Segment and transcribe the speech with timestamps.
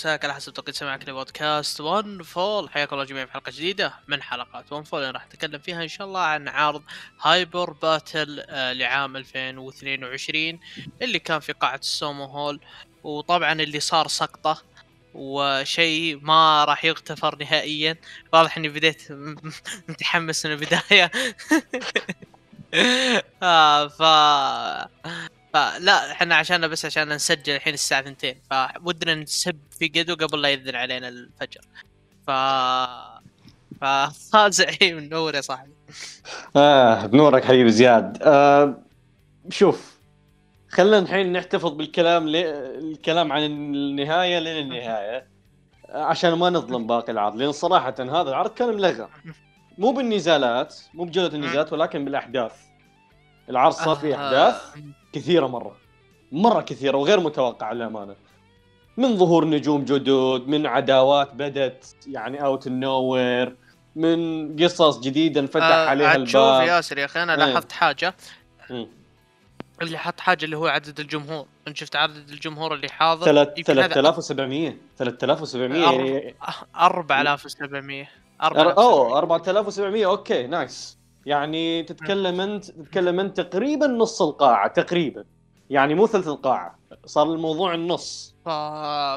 [0.00, 4.22] مساك على حسب توقيت سماعك لبودكاست ون فول حياكم الله جميعا في حلقة جديدة من
[4.22, 6.82] حلقات ون فول راح أتكلم فيها إن شاء الله عن عرض
[7.22, 10.60] Hyper Battle آه لعام 2022
[11.02, 12.60] اللي كان في قاعة السومو hall
[13.04, 14.62] وطبعا اللي صار سقطة
[15.14, 17.96] وشيء ما راح يغتفر نهائيا.
[18.32, 19.02] واضح إني بديت
[19.88, 21.10] متحمس من البداية.
[23.42, 24.02] آه ف
[25.52, 30.48] فلا إحنا عشان بس عشان نسجل الحين الساعة 2 فودنا نسب في قدو قبل لا
[30.48, 31.60] يذن علينا الفجر.
[32.26, 32.30] ف
[33.80, 35.72] فخازع منور يا صاحبي.
[36.56, 38.18] آه بنورك حبيبي زياد.
[38.22, 38.78] آه
[39.50, 40.00] شوف
[40.68, 42.36] خلينا الحين نحتفظ بالكلام ل...
[42.36, 45.26] الكلام عن النهاية لين النهاية.
[45.88, 49.08] عشان ما نظلم باقي العرض لأن صراحة هذا العرض كان ملغى.
[49.78, 52.52] مو بالنزالات مو بجودة النزالات ولكن بالأحداث.
[53.48, 54.54] العرض صار فيه أحداث.
[54.54, 54.99] آه.
[55.12, 55.76] كثيرة مرة.
[56.32, 58.16] مرة كثيرة وغير متوقعة للأمانة.
[58.96, 63.56] من ظهور نجوم جدد من عداوات بدت يعني out nowhere
[63.96, 67.38] من قصص جديدة انفتح آه عليها الباب شوف ياسر يا أخي أنا إيه.
[67.38, 68.14] لاحظت حاجة.
[68.70, 68.86] م.
[69.82, 71.46] اللي حط حاجة اللي هو عدد الجمهور.
[71.68, 76.34] أنت شفت عدد الجمهور اللي حاضر؟ 3700 3700 يعني
[76.76, 78.08] 4700
[78.40, 80.99] أوه 4700 okay nice.
[81.26, 85.24] يعني تتكلم انت تتكلم أنت تقريبا نص القاعة تقريبا.
[85.70, 88.34] يعني مو ثلث القاعة صار الموضوع النص.
[88.44, 88.48] ف...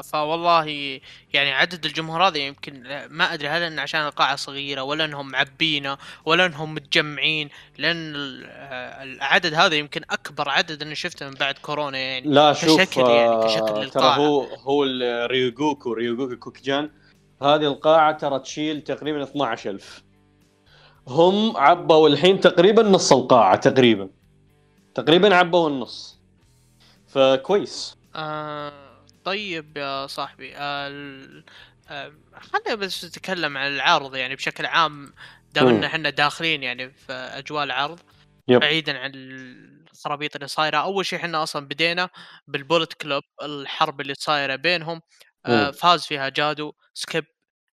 [0.08, 1.00] فوالله
[1.32, 5.98] يعني عدد الجمهور هذا يمكن ما أدري هل انه عشان القاعة صغيرة ولا إنهم معبينة
[6.24, 7.48] ولا إنهم متجمعين
[7.78, 8.12] لأن
[9.02, 12.28] العدد هذا يمكن أكبر عدد أنا شفته من بعد كورونا يعني.
[12.28, 14.16] لا شوف كشكل يعني كشكل آه، للقاعة.
[14.16, 14.84] ترى هو هو
[15.26, 16.90] ريوغوكو ريوغوكو كوكجان
[17.42, 20.03] هذه القاعة ترى تشيل تقريبا 12000
[21.08, 24.10] هم عبوا الحين تقريبا نص القاعة تقريبا.
[24.94, 26.18] تقريبا عبوا النص.
[27.08, 27.96] فكويس.
[28.16, 28.72] آه
[29.24, 31.42] طيب يا صاحبي آه
[31.88, 35.14] آه خلينا بس نتكلم عن العرض يعني بشكل عام
[35.54, 38.00] دام إن إحنا داخلين يعني في أجواء العرض
[38.48, 38.60] yep.
[38.60, 40.76] بعيدا عن الخرابيط اللي صايرة.
[40.76, 42.08] أول شيء إحنا أصلا بدينا
[42.48, 45.00] بال Bullet Club الحرب اللي صايرة بينهم.
[45.46, 46.72] آه فاز فيها جادو.
[46.94, 47.24] سكيب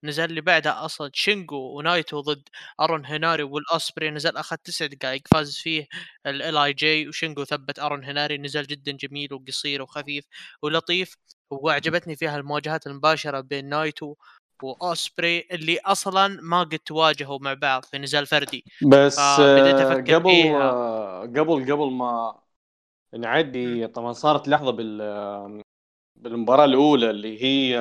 [0.04, 2.48] نزل اللي بعدها أصلا شينجو ونايتو ضد
[2.80, 5.88] ارون هناري والاسبري نزل أخذ تسع دقائق فاز فيه
[6.26, 10.24] ال LIJ وشينجو ثبت ارون هناري نزل جدا جميل وقصير وخفيف
[10.62, 11.16] ولطيف.
[11.50, 14.14] وعجبتني فيها المواجهات المباشرة بين نايتو
[14.62, 18.64] واسبري اللي أصلا ما قد تواجهوا مع بعض في نزال فردي.
[18.86, 22.40] بس آه، قبل آه، قبل قبل ما
[23.18, 25.62] نعدي طبعا صارت لحظة بال
[26.16, 27.78] بالمباراة الأولى اللي هي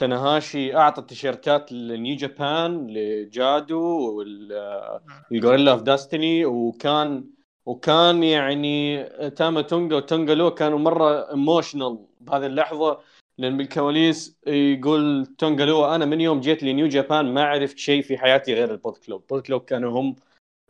[0.00, 7.24] تناهاشي أعطى التيشيرتات ل New Japan لجادو وال Guerrillas of Destiny وكان
[7.66, 13.00] وكان يعني تاما تونجا وتونجا لو كانوا مرة emotional بهذه اللحظة
[13.38, 18.02] لأن بالكواليس يقول تونجا لو أنا من يوم جيت ل New Japan ما عرفت شيء
[18.02, 19.22] في حياتي غير ال Bullet Club.
[19.22, 20.16] ال Bullet Club كانوا هم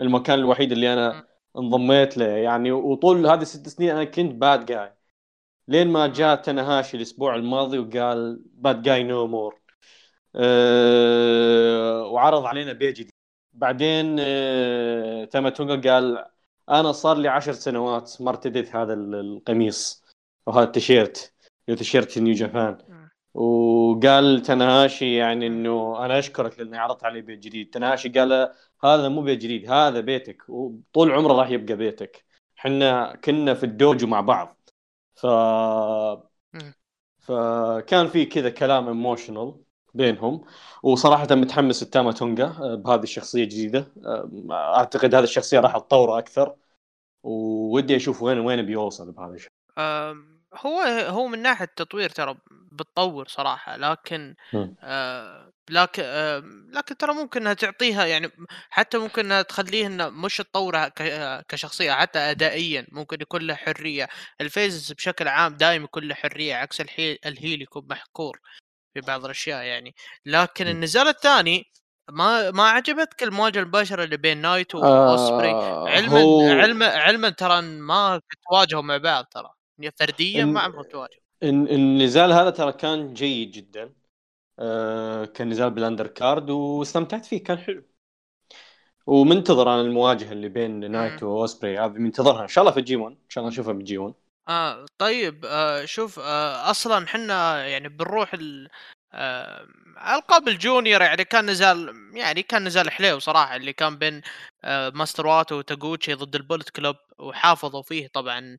[0.01, 1.27] المكان الوحيد اللي أنا
[1.57, 2.27] انضميت له.
[2.27, 5.00] يعني وطول هذه الست سنين أنا كنت bad guy
[5.71, 9.61] لين ما جاء تنهاشي الأسبوع الماضي وقال bad guy no more
[12.13, 13.11] وعرض علينا بيت جديد.
[13.53, 16.25] بعدين أه تونجا قال
[16.71, 20.05] أنا صار لي عشر سنوات ما ارتديت هذا القميص
[20.49, 21.33] أو هذا التيشيرت
[21.67, 22.79] تيشيرت New Japan
[23.35, 27.71] وقال تنهاشي يعني إنه أنا أشكرك لأني عرضت علي بيت جديد.
[27.71, 28.53] تنهاشي قال
[28.85, 30.43] هذا مو بيت جديد هذا بيتك.
[30.49, 32.25] وطول عمره راح يبقى بيتك.
[32.59, 34.60] إحنا كنا في الدوجو مع بعض.
[35.21, 35.27] ف
[37.19, 39.55] فكان في كذا كلام ايموشنال
[39.95, 40.45] بينهم.
[40.83, 43.93] وصراحة متحمس التاما تونجا آه، بهذه الشخصية الجديدة.
[44.07, 46.57] آه، أعتقد هذه الشخصية راح تطوره أكثر.
[47.23, 49.51] ودي أشوف وين وين بيوصل بهذا الشيء
[50.55, 52.39] هو هو من ناحية التطوير ترى
[52.73, 54.35] بتطور صراحة لكن
[54.83, 56.43] آه لكن آه
[56.73, 58.31] لكن ترى ممكن إنها تعطيها يعني
[58.71, 60.89] حتى ممكن إنها تخليه إنه مش تطورها
[61.49, 64.09] كشخصية حتى ادائيا ممكن يكون له حرية.
[64.41, 66.81] ال face بشكل عام دائما يكون له حرية عكس
[67.27, 68.41] ال heel يكون محكور
[68.95, 69.95] في بعض الأشياء يعني.
[70.27, 71.65] لكن النزال الثاني
[72.11, 76.41] ما ما عجبتك المواجهة المباشره اللي بين نايتو واوسبري آه علما هو...
[76.43, 78.21] علما علما ترى ما
[78.51, 79.51] تواجهوا مع بعض ترى.
[79.89, 83.93] فرديا ما عمرهم تواجهوا النزال هذا ترى كان جيد جدا.
[84.59, 87.83] آه كان نزال بال undercard واستمتعت فيه كان حلو.
[89.07, 91.79] ومنتظر أنا المواجهة اللي بين نايتو وأوسبري.
[91.79, 92.43] هذه منتظرها.
[92.43, 94.15] إن شاء الله في G1 إن شاء الله نشوفها بال G1
[94.49, 98.35] آه طيب آه شوف آه أصلا إحنا يعني بنروح.
[99.13, 99.67] آه
[100.17, 104.21] القاب ال junior يعني كان نزال يعني كان نزال حليو صراحة اللي كان بين
[104.65, 108.57] آه ماستر واتو وتاغوتشي ضد ال Bullet Club وحافظوا فيه طبعا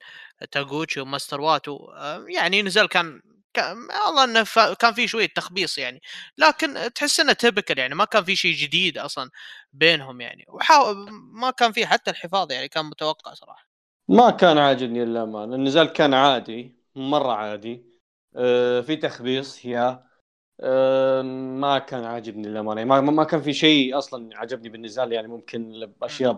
[0.52, 1.78] تاغوتشي وماستر واتو.
[1.98, 3.22] آه يعني نزال كان
[4.08, 4.60] والله إنه ف...
[4.60, 6.02] كان في شوية تخبيص يعني
[6.38, 9.30] لكن تحس إنه تبكر يعني ما كان في شيء جديد أصلا
[9.74, 13.68] بينهم يعني وحاول ما كان في حتى الحفاظ يعني كان متوقع صراحة.
[14.08, 17.86] ما كان عاجبني للامانه النزال كان عادي مرة عادي.
[18.36, 20.11] آه في تخبيص يا
[21.62, 26.38] ما كان عاجبني للامانه ما, ما كان في شيء أصلا عجبني بالنزال يعني ممكن اشياء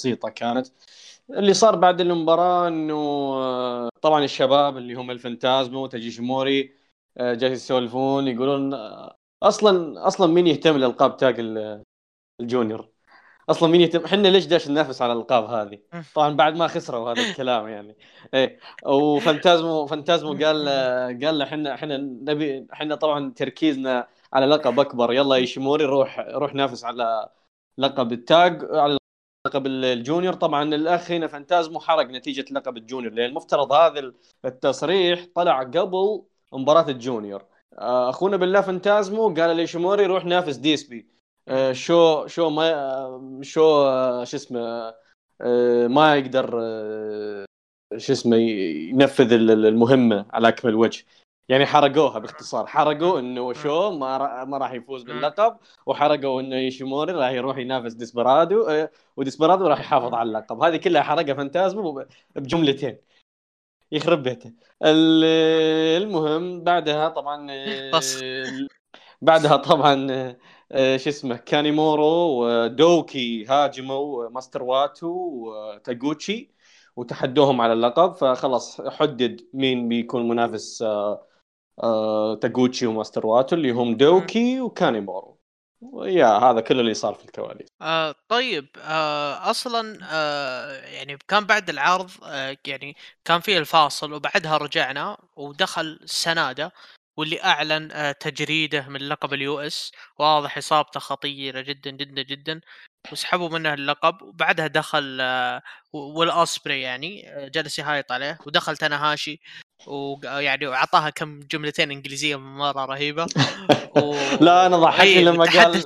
[0.00, 0.68] بسيطة كانت.
[1.30, 6.72] اللي صار بعد المباراة إنه آه، طبعا الشباب اللي هم الفانتازمو وتايجي ايشيموري
[7.18, 11.40] آه، جالسين يسولفون يقولون آه، أصلا أصلا مين يهتم لألقاب تاق
[12.40, 12.88] ال junior؟
[13.48, 15.78] أصلا مين يهتم إحنا ليش داش ننافس على الألقاب هذه؟
[16.14, 17.96] طبعا بعد ما خسروا هذا الكلام يعني.
[18.34, 18.58] إيه.
[18.86, 20.68] وفانتازمو فانتازمو قال
[21.24, 25.12] قال إحنا إحنا نبي إحنا طبعا تركيزنا على لقب أكبر.
[25.12, 27.28] يلا ايشيموري روح روح نافس على
[27.78, 28.98] لقب ال tag على
[29.46, 30.34] لقب ال junior.
[30.34, 34.12] طبعا الاخ هنا فانتازمو حرق نتيجة لقب ال junior لأن المفترض هذا
[34.44, 36.22] التصريح طلع قبل
[36.52, 37.44] مباراة ال junior.
[37.78, 41.15] آه، أخونا بالله فانتازمو قال لايشيموري روح نافس ديسبي
[41.72, 43.84] شو شو ما آه، شو
[44.24, 44.94] شو اسمه
[45.88, 46.50] ما يقدر
[47.96, 51.04] شو اسمه ينفذ المهمة على اكمل وجه.
[51.48, 52.66] يعني حرقوها باختصار.
[52.66, 55.56] حرقوا إنه شو ما ما راح يفوز باللقب
[55.86, 60.62] وحرقوا إنه ايشيموري راح يروح ينافس ديسبرادو آه، وديسبرادو راح يحافظ على اللقب.
[60.62, 62.04] هذه كلها حرقها فانتازمو
[62.36, 62.98] بجملتين.
[63.92, 64.52] يخرب بيته.
[64.82, 68.00] المهم بعدها طبعا آه،
[69.22, 70.36] بعدها طبعا آه،
[70.72, 76.50] شو اسمه كانيمورو ودوكي هاجموا ماستر واتو وتاغوتشي
[76.96, 78.12] وتحدوهم على اللقب.
[78.12, 80.82] فخلص حدد مين بيكون منافس
[81.82, 85.38] آه، تاغوتشي وماستر واتو اللي هم دوكي وكانيمورو.
[85.96, 87.68] يا هذا كل اللي صار في الكواليس.
[87.82, 94.56] آه طيب آه أصلا آه يعني كان بعد العرض آه يعني كان في الفاصل وبعدها
[94.56, 96.72] رجعنا ودخل سناده
[97.16, 99.92] واللي أعلن آه تجريده من لقب ال US.
[100.18, 102.60] واضح إصابته خطيرة جدا جدا جدا.
[103.12, 104.22] وسحبوا منه اللقب.
[104.22, 108.38] وبعدها دخل آه والأوسبري يعني آه، جلس يهايط عليه.
[108.46, 109.40] ودخل تناهاشي.
[109.86, 113.26] ويعني وأعطاها كم جملتين إنجليزية مرة رهيبة.
[113.96, 114.14] و...
[114.40, 115.82] لا أنا ضحكني لما قال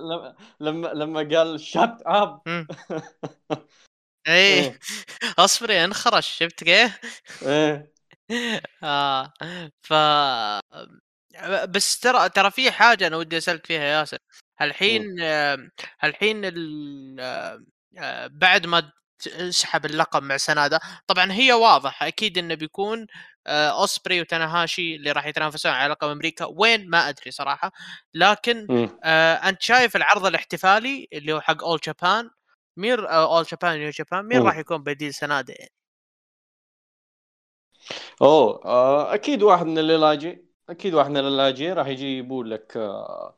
[0.61, 2.41] لما لما قال شت اب
[4.29, 4.79] إيه.
[5.38, 7.00] اصبري انخرش شفت كيف؟
[7.43, 7.93] إيه.
[8.82, 9.32] آه.
[9.82, 9.93] ف
[11.69, 14.19] بس ترى ترى في حاجة أنا ودي أسألك فيها ياسر.
[14.62, 15.21] الحين
[16.05, 16.44] الحين
[17.21, 18.93] آه، بعد ما
[19.50, 23.06] سحب اللقب مع سنادا طبعا هي واضح أكيد إنه بيكون
[23.47, 27.73] أوسبري وتناهاشي اللي راح يتنافسون على لقب أمريكا وين ما أدري صراحة.
[28.15, 32.31] لكن آه أنت شايف العرض الاحتفالي اللي هو حق اول جابان
[32.77, 35.73] مين اول جابان نيو جابان مين راح يكون بديل سنادا يعني؟
[38.23, 43.34] أوه آه أكيد واحد من اللاجي أكيد واحد من اللاجي راح يجيبون لك آه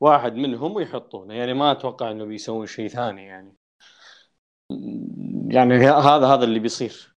[0.00, 1.34] واحد منهم ويحطونه.
[1.34, 3.56] يعني ما أتوقع إنه بيسوون شيء ثاني يعني.
[5.48, 7.14] يعني هذا هذا اللي بيصير.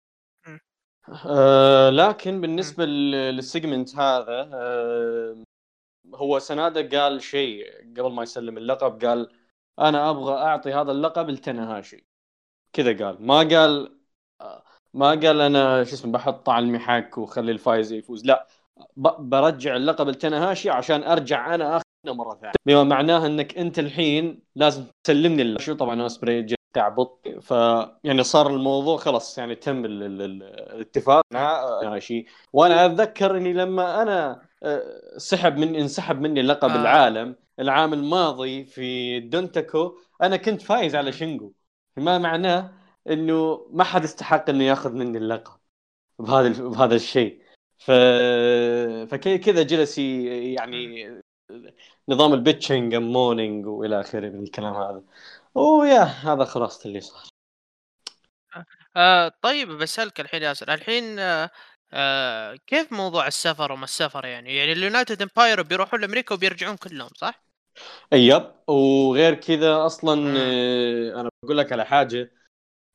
[1.26, 5.44] آه لكن بالنسبة لل segment هذا آه
[6.14, 7.64] هو سنادة قال شيء
[7.96, 9.32] قبل ما يسلم اللقب قال
[9.78, 12.06] أنا أبغى أعطي هذا اللقب لتنهاشي.
[12.72, 13.26] كذا قال.
[13.26, 13.96] ما قال
[14.94, 18.26] ما قال أنا شو اسمه بحط طعن المحك وخلي الفايز يفوز.
[18.26, 18.46] لا.
[19.18, 22.52] برجع اللقب لتنهاشي عشان أرجع أنا اخذه مرة ثانية.
[22.66, 27.28] بما معناه إنك أنت الحين لازم تسلمني شو طبعا اسبري تعبط.
[27.40, 27.50] ف
[28.04, 31.22] يعني صار الموضوع خلاص يعني تم الاتفاق.
[31.32, 34.82] مع شيء وأنا أتذكر إني لما أنا آه،
[35.16, 36.80] سحب من انسحب مني لقب آه.
[36.80, 41.52] العالم العام الماضي في دونتاكو أنا كنت فايز على شينجو.
[41.96, 42.72] ما معناه
[43.10, 45.60] إنه ما حد استحق إنه يأخذ مني اللقب
[46.18, 47.45] بهذا بهذا الشيء.
[47.78, 47.90] ف
[49.10, 51.10] فكذا جلس يعني
[52.08, 55.02] نظام ال bitching moaning وإلى آخره من الكلام هذا.
[55.54, 57.22] ويا هذا خلاص اللي صار.
[58.96, 60.74] آه طيب بسألك الحين ياسر.
[60.74, 61.50] الحين آه
[61.92, 67.42] آه كيف موضوع السفر وما السفر يعني؟ يعني اليونايتد امباير بيروحون لأمريكا وبيرجعون كلهم صح؟
[68.12, 72.32] yep وغير كذا أصلا آه أنا بقول لك على حاجة.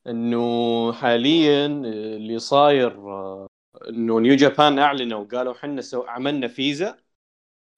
[0.06, 3.46] إنه حاليا آه، اللي صاير آه
[3.88, 6.98] إنه نيو جابان أعلنوا وقالوا إحنا عملنا فيزا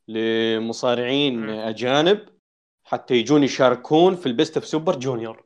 [0.09, 2.29] لمصارعين أجانب
[2.85, 5.45] حتى يجون يشاركون في البيست اوف سوبر جونيور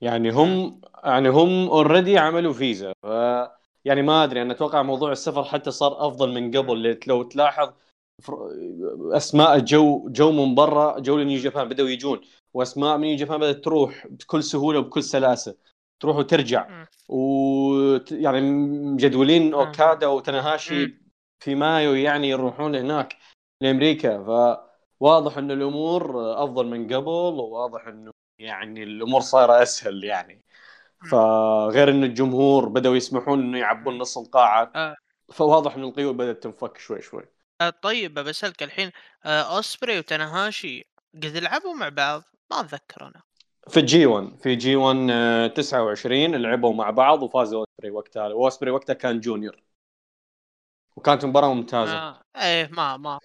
[0.00, 2.92] يعني هم يعني هم already عملوا فيزا.
[3.02, 3.06] ف
[3.84, 7.00] يعني ما أدري أنا أتوقع موضوع السفر حتى صار أفضل من قبل.
[7.06, 7.72] لو تلاحظ
[9.12, 12.20] أسماء جو جو من برا جو لنيو جابان بدأوا يجون
[12.54, 15.56] وأسماء من نيو جابان بدأت تروح بكل سهولة وبكل سلاسة.
[16.00, 16.86] تروح وترجع.
[17.08, 20.94] ويعني مجدولين أوكادا وتاناهاشي
[21.38, 23.16] في مايو يعني يروحون هناك
[23.60, 24.24] لأمريكا.
[25.00, 30.44] فواضح إن الأمور أفضل من قبل وواضح إنه يعني الأمور صايرة أسهل يعني.
[31.10, 34.72] فغير إن الجمهور بدأوا يسمحون إنه يعبون نص القاعة.
[34.74, 34.96] آه.
[35.32, 37.22] فواضح إن القيود بدأت تنفك شوي شوي.
[37.60, 38.90] آه طيب بسالك الحين
[39.24, 40.84] آه أوسبري وتاناهاشي
[41.14, 43.22] قد لعبوا مع بعض؟ ما أتذكر أنا.
[43.68, 48.26] في جي 1 في جي 1 29 لعبوا مع بعض وفازوا أوسبري وقتها.
[48.26, 49.62] واوسبري وقتها كان junior.
[50.96, 51.92] وكانت مباراة ممتازة.
[51.92, 52.22] آه.
[52.36, 53.18] إيه ما ما.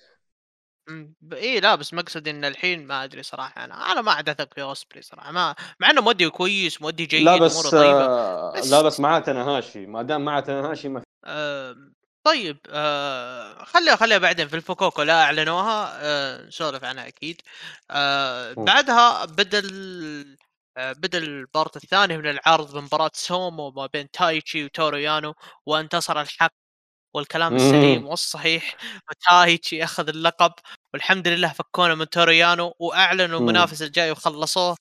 [1.33, 3.65] اي لا بس مقصد إن الحين ما أدري صراحة.
[3.65, 5.31] أنا أنا ما عاد اثق في أوسبري صراحة.
[5.31, 8.05] ما مع إنه مو دي كويس مو دي جيد لا بس, طيبة.
[8.05, 9.85] آه، بس لا بس معاه تاناهاشي.
[9.85, 11.75] ما دام معاه تاناهاشي ما آه
[12.29, 17.41] طيب آه خليها خليها بعدين في الفوكوكا لا أعلنوها آه نسولف عنها أكيد.
[17.91, 20.37] آه بعدها بدل
[20.77, 25.33] آه بدا ال part الثاني من العرض بمباراة سومو ما بين تايتشي وتورو يانو
[25.65, 26.53] وانتصر الحق
[27.13, 28.77] والكلام السليم والصحيح.
[29.09, 30.51] وتايتشي أخذ اللقب
[30.93, 34.75] والحمد لله فكونا من تورو يانو وأعلنوا المنافس الجاي وخلصوه.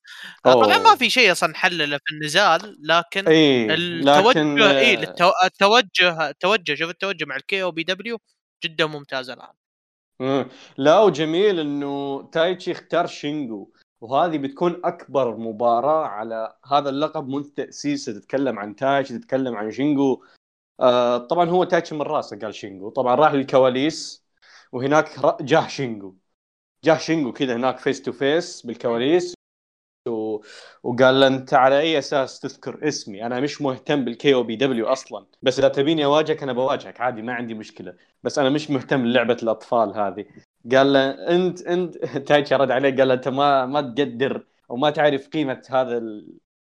[0.47, 5.03] آه، طبعا ما في شيء أصلا حلله في النزال لكن إيه التوجه لكن...
[5.03, 5.31] التو...
[5.45, 8.19] التوجه التوجه شوف التوجه مع الكي أو بي دبليو
[8.65, 9.55] جدا ممتاز الآن.
[10.77, 13.71] لا وجميل إنه تايتشي اختار شينجو
[14.01, 20.25] وهذه بتكون أكبر مباراة على هذا اللقب منذ تاسيسه تتكلم عن تايتشي تتكلم عن شينجو.
[20.81, 22.89] آه طبعا هو تايتشي من راسه قال شينجو.
[22.91, 24.25] طبعا راح للكواليس
[24.73, 25.11] وهناك
[25.43, 26.15] جاه شينجو.
[26.85, 29.35] جاه شينجو كذا هناك face to face بالكواليس
[30.09, 30.41] و...
[30.83, 34.87] وقال له أنت على أي أساس تذكر اسمي؟ أنا مش مهتم بالكي أو بي دبليو
[34.89, 35.27] أصلا.
[35.43, 37.01] بس إذا تبيني أواجهك أنا بواجهك.
[37.01, 37.97] عادي ما عندي مشكلة.
[38.23, 40.27] بس أنا مش مهتم بلعبه الأطفال هذه.
[40.73, 41.97] قال له أنت أنت
[42.29, 46.03] تايتشي رد عليه قال له أنت ما ما تقدر أو ما تعرف قيمة هذا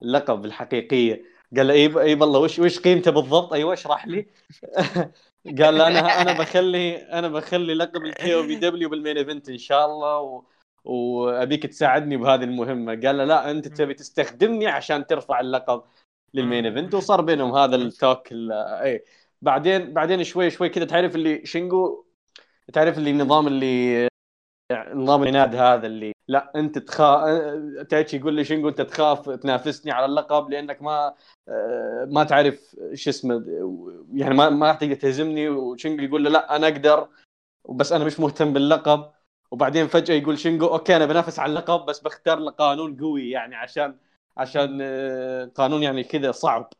[0.03, 1.25] اللقب الحقيقية.
[1.57, 4.27] قال له اي اي والله وش وش قيمته بالضبط؟ أيوه اشرح لي.
[5.59, 9.59] قال أنا أنا بخلي أنا بخلي لقب الكي أو بي دبليو بال main event إن
[9.59, 10.45] شاء الله و...
[10.85, 12.93] وأبيك تساعدني بهذه المهمة.
[12.93, 15.83] قال له لا أنت تبي تستخدمني عشان ترفع اللقب
[16.35, 16.95] لل main event.
[16.95, 19.05] وصار بينهم هذا ال talk اي
[19.43, 22.07] بعدين بعدين شوي شوي كذا تعرف اللي شينجو
[22.73, 24.09] تعرف اللي النظام اللي
[24.95, 27.29] نظام العناد هذا اللي لا انت تخاف
[27.89, 31.15] تايتشي يقول لي شينجو انت تخاف تنافسني على اللقب لأنك ما
[32.07, 33.45] ما تعرف شو اسمه
[34.15, 35.49] يعني ما ما راح تقدر تهزمني.
[35.49, 37.09] وشينجو يقول له لا أنا أقدر
[37.69, 39.13] بس أنا مش مهتم باللقب.
[39.51, 43.97] وبعدين فجأة يقول شينجو okay أنا بنافس على اللقب بس بختار قانون قوي يعني عشان
[44.37, 44.83] عشان
[45.55, 46.73] قانون يعني كذا صعب.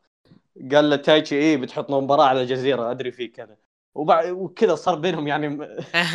[0.71, 3.57] قال له تايتشي إيه بتحطنا مباراة على الجزيرة أدري فيك أنا.
[3.97, 5.47] وكذا صار بينهم يعني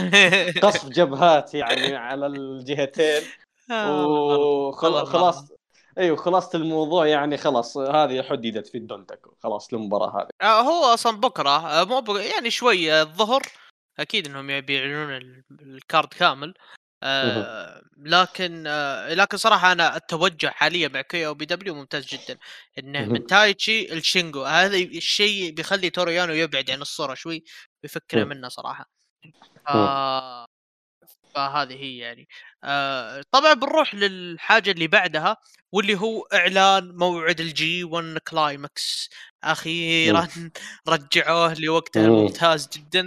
[0.63, 3.23] قصف جبهات يعني على الجهتين.
[3.71, 5.53] آه، وخلاص
[5.99, 9.35] أيوه خلاص الموضوع يعني خلاص هذه حددت في الدونتاكو.
[9.43, 10.29] خلاص المباراه هذه.
[10.43, 13.43] آه، هو أصلا بكرة آه، مو يعني شوي الظهر.
[13.99, 16.55] أكيد إنهم بيعلنون ال card كامل.
[17.03, 22.39] آه لكن آه لكن صراحة أنا التوجه حاليا مع كي أو بي دبليو ممتاز جدا.
[22.79, 27.45] إنه من تايتشي الشينجو هذا الشيء بيخلي تورو يانو يبعد عن الصورة شوي.
[27.83, 28.91] بيفكنا منه صراحة.
[29.69, 30.47] آه
[31.35, 32.29] فهذه هي يعني.
[32.65, 35.37] آه طبعا بنروح للحاجة اللي بعدها
[35.73, 39.11] واللي هو إعلان موعد الجي 1 كلايمكس
[39.45, 40.29] أخيرا
[40.89, 43.01] رجعوه لوقته الممتاز جدا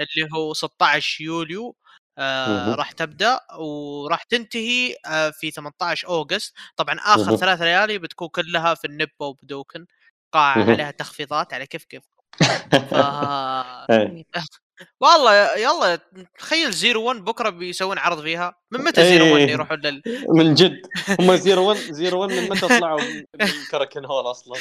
[0.00, 1.76] اللي هو 16 يوليو.
[2.18, 6.54] آه راح تبدأ وراح تنتهي آه في 18 August.
[6.76, 9.86] طبعا آخر ثلاث ليالي بتكون كلها في النيبون بودوكان
[10.32, 12.04] قاعه عليها تخفيضات على كيف كيف.
[12.36, 12.94] ف...
[13.90, 14.24] إيه.
[15.00, 15.98] والله يلا
[16.38, 18.54] تخيل زيرو 1 بكرة بيسوون عرض فيها.
[18.70, 19.50] من متى زيرو 1 إيه.
[19.50, 20.02] يروحون لل
[20.38, 20.82] من جد.
[21.20, 23.00] هم زيرو 1 زيرو 1 من متى طلعوا
[23.40, 24.58] من كوراكوين هول أصلا؟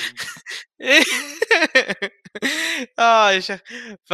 [2.99, 3.59] آه يا شيخ.
[4.05, 4.13] ف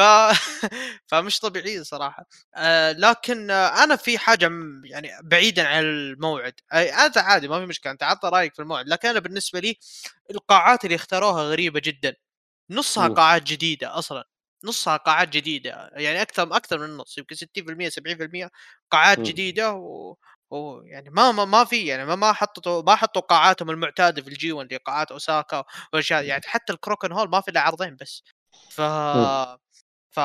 [1.07, 2.25] فمش طبيعيين صراحة.
[2.55, 4.51] آه لكن آه أنا في حاجة
[4.83, 6.53] يعني بعيدا عن الموعد.
[6.73, 7.91] انت عادي ما في مشكلة.
[7.93, 8.87] أنت عطى رأيك في الموعد.
[8.87, 9.77] لكن أنا بالنسبة لي
[10.31, 12.15] القاعات اللي اختاروها غريبة جدا.
[12.73, 14.23] نصها قاعات جديدة أصلا
[14.65, 18.49] نصها قاعات جديدة يعني أكثر أكثر من النص يمكن 60% 70%
[18.91, 19.23] قاعات م.
[19.23, 20.15] جديدة و...
[20.51, 24.51] ويعني ما ما, ما في يعني ما ما حطوا ما حطوا قاعاتهم المعتادة في ال
[24.51, 25.63] G1 اللي قاعات أوساكا
[25.93, 28.23] والاشياء يعني حتى ال Korakuen Hall ما في إلا عرضين بس.
[28.69, 28.81] ف
[30.13, 30.19] ف...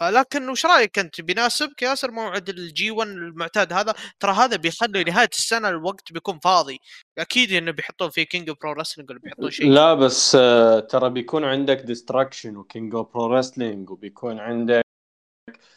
[0.00, 5.28] فلكن وش رأيك أنت؟ بيناسبك ياسر موعد ال G1 المعتاد هذا؟ ترى هذا بيخلي نهايه
[5.32, 6.78] السنة الوقت بيكون فاضي.
[7.18, 9.70] أكيد إنه بيحطون في كينج برو رسلينج ولا بيحطون شيء.
[9.70, 14.82] لا بس آه، ترى بيكون عندك Destruction وكينج برو رسلينج وبيكون عندك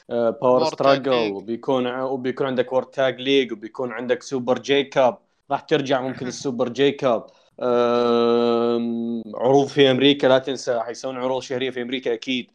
[0.10, 5.18] Power Struggle وبيكون وبيكون عندك World Tag League وبيكون عندك Super J-Cup
[5.52, 7.28] راح ترجع ممكن ال Super J-Cup
[9.36, 12.52] عروض في أمريكا لا تنسى حيسوون عروض شهرية في أمريكا أكيد.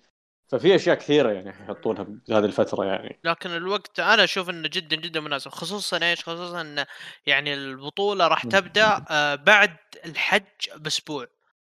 [0.48, 3.20] ففي أشياء كثيرة يعني يحطونها بهذه الفترة يعني.
[3.24, 6.86] لكن الوقت أنا أشوف إنه جدا جدا مناسب خصوصا إيش؟ خصوصا إنه
[7.26, 10.42] يعني البطولة راح تبدأ آه، بعد الحج
[10.76, 11.26] بأسبوع.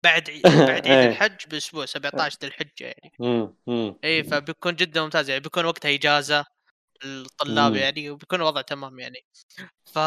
[0.04, 1.10] بعد عيد بعد عيد إيه.
[1.10, 3.54] الحج بأسبوع 17 ذي الحجة يعني.
[4.04, 6.46] اي فبيكون جدا ممتاز يعني بيكون وقتها إجازة
[7.06, 9.26] الطلاب يعني وبيكون الوضع تمام يعني.
[9.86, 10.00] ف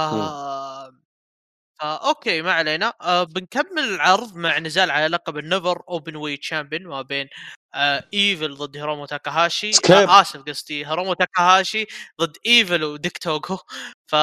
[1.82, 2.92] آه أوكي ما علينا.
[3.00, 7.28] آه بنكمل العرض مع نزال على لقب ال NEVER Openweight Champion ما بين
[7.74, 11.86] آه ايفل ضد هيرومو تاكاهاشي آه آسف قصدي هيرومو تاكاهاشي
[12.20, 13.58] ضد ايفل وديك توغو
[14.06, 14.16] ف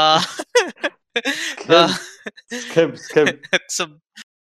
[2.52, 3.42] skip skip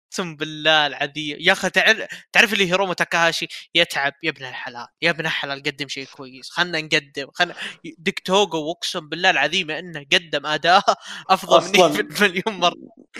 [0.09, 1.37] أقسم بالله العظيم.
[1.39, 1.97] يا أخي تعرف
[2.31, 6.49] تعرف اللي هيرومو تاكاهاشي يتعب؟ يا ابن الحلال يا ابن الحلال قدم شيء كويس.
[6.49, 7.55] خلنا نقدم خلنا
[7.97, 10.83] ديك توغو أقسم بالله العظيم إنه قدم أداء
[11.29, 12.75] أفضل مني مليون مرة.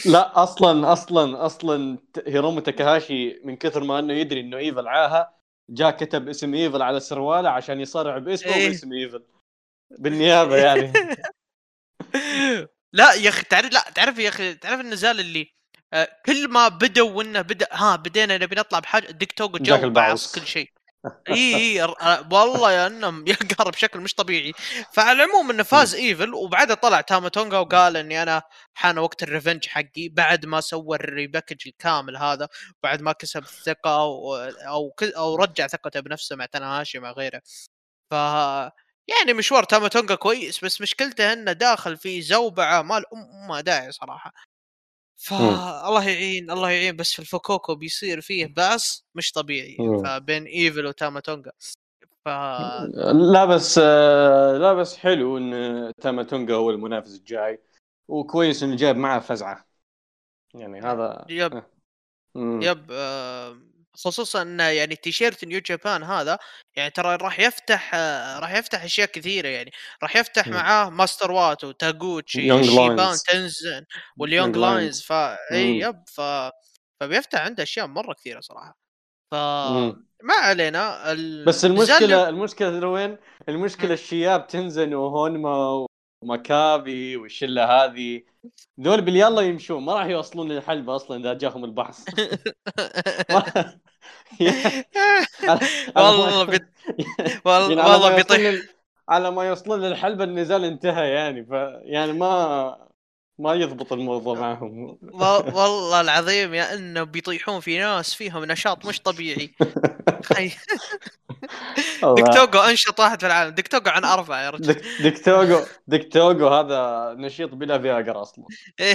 [0.05, 5.91] لا أصلا أصلا أصلا هيرومو تاكاهاشي من كثر ما إنه يدري إنه إيفل عاها جاء
[5.91, 9.23] كتب اسم إيفل على سرواله عشان يصارع باسمه إيه؟ واسم إيفل.
[9.99, 10.93] بالنيابة يعني.
[12.93, 15.58] لا يا أخي تعرف لا تعرف يا أخي تعرف النزال اللي
[16.25, 19.77] كل ما بدوا وانه بدأ ها بدينا نبي نطلع بحاجة ديك توك جو
[20.35, 20.69] كل شيء.
[21.29, 21.83] إي إي
[22.31, 24.53] والله يا إنهم يقهر بشكل مش طبيعي.
[24.93, 28.41] فعلى العموم إنه فاز إيفل وبعدها طلع تاما تونغا وقال إني أنا
[28.73, 32.47] حان وقت الريفنج حقي بعد ما سوى الريباكج الكامل هذا
[32.83, 34.35] بعد ما كسب الثقة أو
[34.67, 37.41] أو, أو رجع ثقته بنفسه مع تناهاشي مع غيره.
[38.11, 38.13] ف
[39.07, 43.03] يعني مشوار تاما تونغا كويس بس مشكلته إنه داخل في زوبعة مال
[43.49, 44.33] ما داعي صراحة.
[45.19, 51.19] فالله يعين الله يعين بس في الفوكوكو بيصير فيه باس مش طبيعي فبين إيفل وتاما
[51.19, 51.51] تونغا
[52.25, 52.29] ف
[53.33, 53.77] لا بس
[54.57, 57.59] لا بس حلو إن تاما تونغا هو المنافس الجاي
[58.07, 59.65] وكويس إنه جاب معه فزعة.
[60.53, 61.63] يعني هذا yep.
[62.35, 63.57] yep آه
[63.93, 66.37] خصوصا يعني تيشيرت New Japan هذا
[66.75, 67.95] يعني ترى راح يفتح
[68.39, 69.71] راح يفتح أشياء كثيرة يعني.
[70.03, 70.51] راح يفتح م.
[70.51, 73.85] معاه ماستر واتو تاغوتشي جابان تنزان
[74.17, 75.11] وال Young Lions ف
[75.51, 76.21] إي yep ف
[76.99, 78.77] فبيفتح عنده أشياء مرة كثيرة صراحة.
[79.31, 79.35] ف
[80.23, 81.45] ما علينا ال...
[81.45, 83.17] بس المشكلة المشكلة وين؟
[83.49, 85.85] المشكلة الشياب تنزن وهونما
[86.21, 88.21] ومكابي والشلة هذه.
[88.77, 92.09] دول باليلا يمشون ما راح يوصلون للحلبة أصلا إذا جاهم البحث.
[95.95, 96.69] والله بت...
[97.45, 98.61] والله والله بيطيح.
[99.09, 101.51] على ما يوصلون للحلبة النزال انتهى يعني ف
[101.83, 102.88] يعني ما
[103.39, 104.97] ما يضبط الموضوع معهم.
[105.53, 109.53] والله العظيم يا إنه بيطيحون في ناس فيهم نشاط مش طبيعي.
[112.03, 113.55] ديك توغو أنشط واحد في العالم.
[113.55, 114.81] ديك توغو عن أربعة يا رجل.
[115.03, 118.45] ديك توغو ديك توغو هذا نشيط بلا فياجرا أصلا.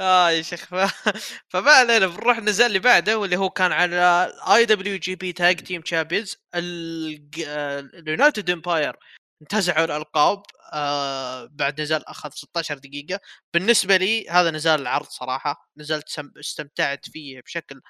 [0.00, 0.68] آه يا شيخ.
[1.50, 6.82] فما علينا بنروح النزال اللي بعده واللي هو كان على IWGP Tag Team Champions ال
[6.82, 8.96] United Empire
[9.42, 10.42] انتزعوا الألقاب.
[10.74, 13.20] آه بعد نزال أخذ 16 دقيقة.
[13.54, 17.80] بالنسبة لي هذا نزال العرض صراحة نزال استمتعت فيه بشكل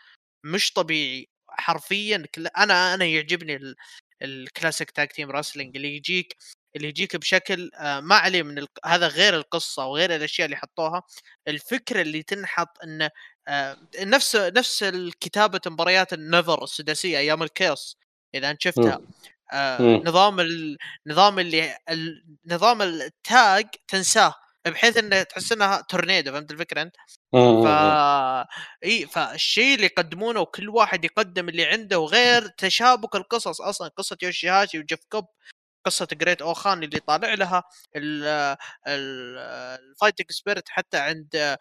[0.45, 2.25] مش طبيعي حرفيا.
[2.59, 3.75] أنا أنا يعجبني
[4.23, 6.37] الكلاسيك تاك تيم راسلينج اللي يجيك
[6.77, 8.67] اللي يجيك بشكل آه، ما عليه من.
[8.85, 11.03] هذا غير القصة وغير الأشياء اللي حطوها.
[11.49, 13.09] الفكرة اللي تنحط إن
[13.49, 17.97] آه، نفس نفس الكتابة مباريات النذر السداسية أيام الكيس
[18.35, 19.01] إذا أنت شفتها.
[19.55, 20.41] آه نظام
[21.07, 21.77] النظام اللي
[22.47, 24.35] نظام التاج تنساه
[24.67, 26.97] بحيث إنه تحس إنها تورنيدو فهمت الفكرة أنت؟
[27.65, 27.67] ف
[28.85, 34.49] إي فالشيء اللي يقدمونه وكل واحد يقدم اللي عنده وغير تشابك القصص أصلا قصة يوشي
[34.49, 35.25] هاشي وجيف كوب
[35.87, 37.63] قصة جريت أوخان اللي طالع لها
[38.87, 41.57] الفايتنج سبيريت حتى عند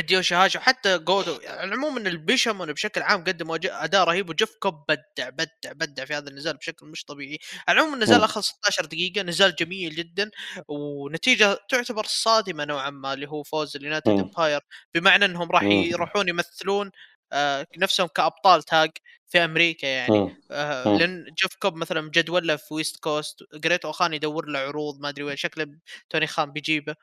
[0.00, 4.84] ديو شهاش وحتى جودو يعني العموم إن البيشمون بشكل عام قدموا اداء رهيب وجيف كوب
[4.88, 7.38] بدع بدع بدع في هذا النزال بشكل مش طبيعي.
[7.68, 10.30] العموم النزال اخذ 16 دقيقة نزال جميل جدا
[10.68, 14.60] ونتيجة تعتبر صادمة نوعا ما اللي هو فوز ال United Empire
[14.94, 16.90] بمعنى إنهم راح يروحون يمثلون
[17.32, 18.90] آه نفسهم كأبطال tag
[19.28, 20.36] في أمريكا يعني.
[20.50, 25.08] آه لأن جيف كوب مثلا مجدوله في West Coast Great أوخان يدور له عروض ما
[25.08, 25.66] أدري وين شكله
[26.10, 26.94] توني خان بيجيبه.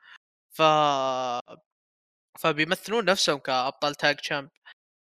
[0.52, 0.62] ف
[2.40, 4.50] فبيمثلون نفسهم كأبطال tag champ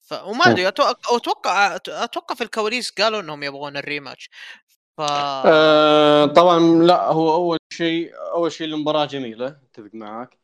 [0.00, 0.14] ف...
[0.14, 4.30] وما أدري أتوقع أتوقع في الكواليس قالوا إنهم يبغون ال rematch.
[4.96, 5.00] ف
[5.44, 10.38] أه طبعا لا هو أول شيء أول شيء المباراة جميلة أتفق معاك.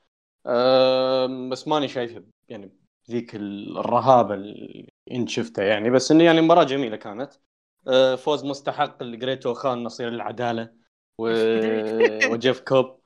[0.47, 2.73] أه بس ماني شايفها يعني
[3.11, 5.91] ذيك الرهابه اللي انت شفتها يعني.
[5.91, 7.33] بس إنه يعني مباراة جميلة كانت.
[7.89, 10.75] أه فوز مستحق ل Great أوخان نصير العدالة
[11.19, 11.29] و...
[12.33, 13.01] وجيف كوب.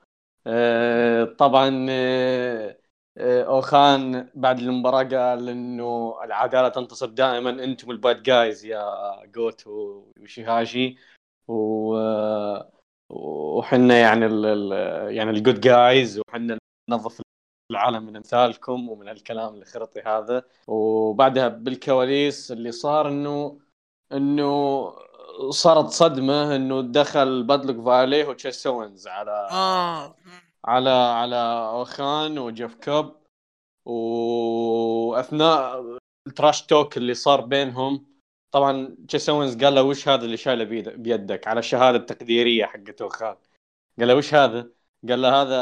[0.47, 2.79] أه طبعا أه
[3.17, 8.85] أوخان بعد المباراة قال إنه العدالة تنتصر دائما أنتم ال bad guys يا
[9.25, 10.95] جوتو وشيهاشي
[11.47, 11.95] و
[13.09, 14.71] وحنا يعني ال
[15.15, 16.57] يعني الجود جايز وحنا
[16.89, 17.21] ننظف
[17.71, 23.59] العالم من أمثالكم ومن الكلام الخرطي هذا وبعدها بالكواليس اللي صار إنه
[24.11, 24.83] إنه
[25.49, 30.15] صارت صدمة إنه دخل بادلوك فالي وتشيس اوينز على آه.
[30.65, 31.35] على على
[31.69, 33.15] أوخان وجيف كوب
[33.85, 38.05] وأثناء ال trash talk اللي صار بينهم.
[38.51, 40.63] طبعا تشيس اوينز قال له وش هذا اللي شايله
[40.95, 43.35] بيدك على الشهادة التقديرية حقت أوخان.
[43.99, 44.69] قال له وش هذا؟
[45.09, 45.57] قال له هذا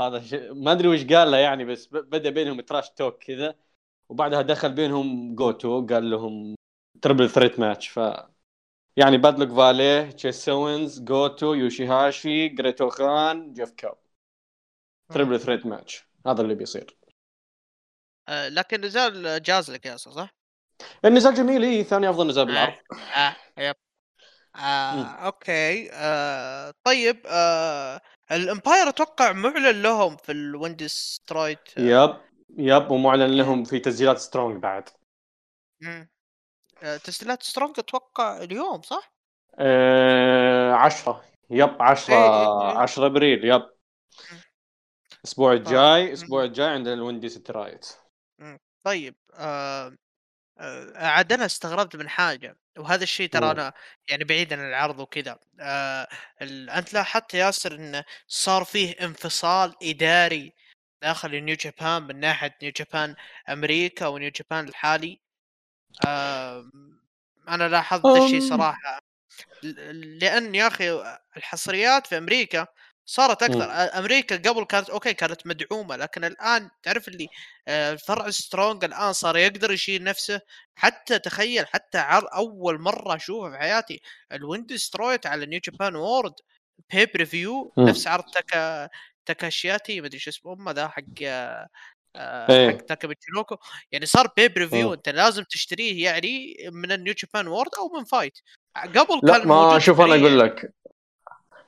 [0.00, 0.34] هذا ش...
[0.34, 3.54] ما أدري وش قال له يعني بس بدأ بينهم trash talk كذا.
[4.08, 6.54] وبعدها دخل بينهم جوتو قال لهم
[7.02, 8.00] triple threat match ف
[8.96, 13.98] يعني بادلوك فاليه تشيس اوينز جوتو يوشيهاشي جريت أوخان جيف كاب.
[15.14, 16.96] triple threat match هذا اللي بيصير.
[18.28, 20.30] آه لكن نزال جاز لك يا صح؟
[21.04, 21.62] النزال جميل.
[21.64, 22.74] اي ثاني أفضل نزال بالعرض.
[22.92, 23.36] آه, آه.
[23.58, 23.76] yep.
[24.56, 25.90] آه okay.
[25.92, 28.00] آه طيب آه
[28.32, 31.80] ال Empire أتوقع معلن لهم في ال Windy City Riot آه.
[31.80, 32.16] yep.
[32.58, 34.88] yep ومعلن لهم في تسجيلات Strong بعد.
[36.82, 39.12] آه تسجيلات Strong أتوقع اليوم صح؟
[39.58, 41.24] آه عشرة.
[41.50, 42.14] yep عشرة.
[42.14, 42.78] إيه إيه إيه.
[42.78, 43.62] عشرة ابريل yep.
[45.28, 47.86] الأسبوع الجاي الأسبوع الجاي عندنا ال Windy City Riot
[48.84, 49.96] طيب آه
[50.58, 53.72] آه، عاد أنا استغربت من حاجة وهذا الشيء ترى أنا
[54.08, 56.08] يعني بعيد عن العرض وكذا آه
[56.42, 60.52] أنت لاحظت ياسر انه صار فيه انفصال إداري
[61.02, 63.14] داخل نيو جابان من ناحية نيو جابان
[63.48, 65.20] أمريكا ونيو جابان الحالي؟
[66.06, 66.70] آه
[67.48, 68.98] أنا لاحظت الشيء صراحة
[69.92, 72.66] لأن يا أخي الحصريات في أمريكا
[73.08, 73.66] صارت أكثر.
[73.68, 73.70] م.
[73.70, 77.28] أمريكا قبل كانت okay كانت مدعومة لكن الآن تعرف اللي
[77.68, 80.40] الفرع Strong الآن صار يقدر يشيل نفسه.
[80.76, 84.00] حتى تخيل حتى عر أول مرة اشوفه في حياتي
[84.32, 86.32] ال Windy City Riot على نيو جابان World
[86.92, 88.88] pay-per-view نفس عرض تاكا
[89.26, 91.68] تاكاشياتي ما أدري شو اسمه أمه ذا حق آه
[92.70, 93.56] حق تاكا بيتشينوكو
[93.92, 98.38] يعني صار pay-per-view أنت لازم تشتريه يعني من النيو جابان World أو من FITE.
[98.76, 100.72] قبل لا كان ما شوف أنا أقول لك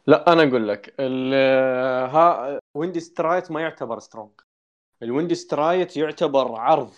[0.06, 0.94] لا أنا أقول لك
[2.14, 4.31] ها Windy City Riot ما يعتبر Strong
[5.03, 6.92] ال Windy City Riot يعتبر عرض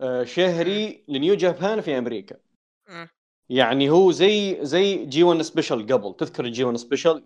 [0.00, 2.36] آه، شهري لنيو جابان في أمريكا.
[3.48, 6.14] يعني هو زي زي G1 Special قبل.
[6.18, 7.24] تذكر ال G1 Special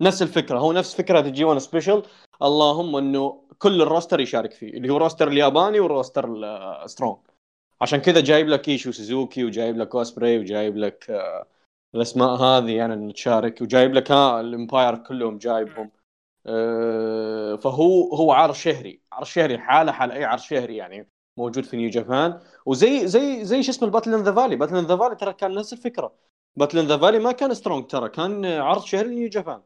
[0.00, 2.02] نفس الفكرة هو نفس فكرة ال G1 Special
[2.42, 6.34] اللهم إنه كل ال roster يشارك فيه اللي هو roster الياباني وال roster
[6.84, 7.18] ال Strong
[7.80, 11.46] عشان كذا جايب لك ايشي سوزوكي وجايب لك اوسبري وجايب لك آه
[11.94, 15.90] الأسماء هذه يعني نتشارك وجايب لك ها ال Empire كلهم جايبهم.
[16.46, 21.76] أه فهو هو عرض شهري عرض شهري حاله حال أي عرض شهري يعني موجود في
[21.76, 24.96] نيو جابان وزي زي زي شو اسمه ال Battle in the Valley Battle in the
[24.96, 26.14] Valley ترى كان نفس الفكرة.
[26.56, 29.62] Battle in the Valley ما كان Strong ترى كان عرض شهري لنيو جابان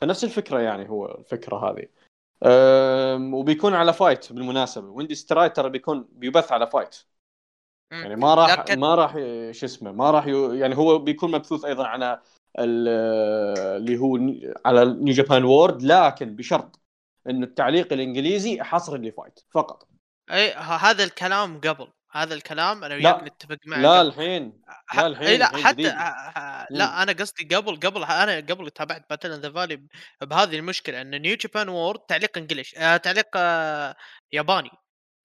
[0.00, 1.88] فنفس الفكرة يعني هو الفكرة هذه.
[3.34, 4.88] وبيكون على FITE بالمناسبة.
[4.88, 6.96] Windy City Riot ترى بيكون بيبث على FITE
[7.90, 8.80] يعني ما راح لكن...
[8.80, 9.12] ما راح
[9.50, 10.26] شو اسمه ما راح.
[10.26, 12.20] يعني هو بيكون مبثوث أيضا على
[12.58, 14.18] اللي هو
[14.66, 16.80] على نيو جابان World لكن بشرط
[17.28, 19.88] انه التعليق الإنجليزي حصري ل FITE فقط.
[20.30, 21.88] إي هذا الكلام قبل.
[22.12, 24.62] هذا الكلام أنا وياك نتفق معك لا الحين
[24.94, 25.82] لا الحين لا حتى
[26.70, 29.82] لا أنا قصدي قبل قبل أنا قبل تابعت Battle the Valley
[30.22, 33.96] بهذه المشكلة إن نيو جابان World تعليق English آه تعليق آه
[34.32, 34.70] ياباني.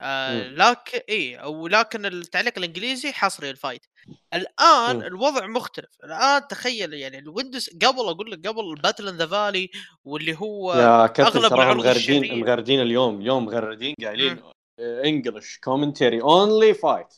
[0.04, 3.86] آه لكن إي ولكن التعليق الإنجليزي حصري ال FITE.
[4.34, 5.02] الآن م.
[5.02, 5.90] الوضع مختلف.
[6.04, 9.70] الآن تخيل يعني ال Windy قبل أقول لك قبل Battle in the Valley
[10.04, 14.44] واللي هو يا كابتن ترى مغردين مغردين اليوم اليوم مغردين قايلين
[14.80, 17.14] English commentary only FITE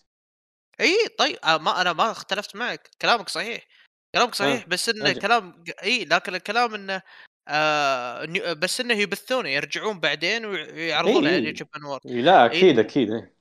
[0.81, 2.89] إي طيب آه ما أنا ما اختلفت معك.
[3.01, 3.67] كلامك صحيح.
[4.15, 4.65] كلامك صحيح أه.
[4.67, 7.01] بس انه كلام إي لكن الكلام إنه
[7.47, 12.85] آه بس إنه يبثونه يرجعون بعدين ويعرضون على نيو جابان World لا أكيد إيه.
[12.85, 13.35] أكيد إيه.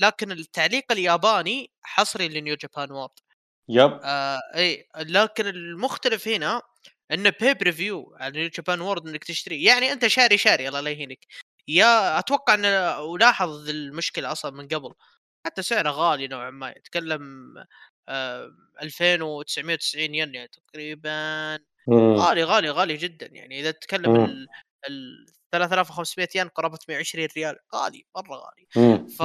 [0.00, 3.10] لكن التعليق الياباني حصري لنيو جابان World.
[3.68, 4.00] yep.
[4.02, 6.62] آه اي لكن المختلف هنا
[7.12, 9.64] إنه pay-per-view على نيو جابان World إنك تشتري.
[9.64, 11.18] يعني أنت شاري شاري الله لا يهينك
[11.68, 12.64] يا أتوقع إن
[13.00, 14.94] ولاحظ المشكلة أصلا من قبل.
[15.46, 16.70] حتى سعره غالي نوعا ما.
[16.70, 17.54] يتكلم
[18.08, 18.50] آه
[18.82, 21.58] 2990 ين يعني تقريبا.
[21.92, 23.26] غالي غالي غالي جدا.
[23.26, 24.48] يعني إذا تتكلم ال
[24.88, 28.66] ال 3500 ين قرابه 120 ريال غالي مرة غالي.
[29.08, 29.22] ف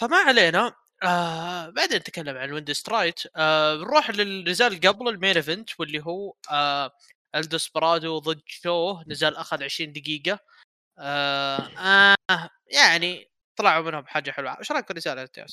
[0.00, 3.20] فما علينا آه بعدين نتكلم عن Windy City Riot.
[3.36, 6.90] آه نروح للنزال قبل ال main event واللي هو آه
[7.34, 10.38] الدوسبرادو ضد شو نزال أخذ 20 دقيقة.
[10.98, 14.58] آه, آه يعني طلعوا منهم بحاجه حلوة.
[14.58, 15.46] إيش رأيك الرساله أنت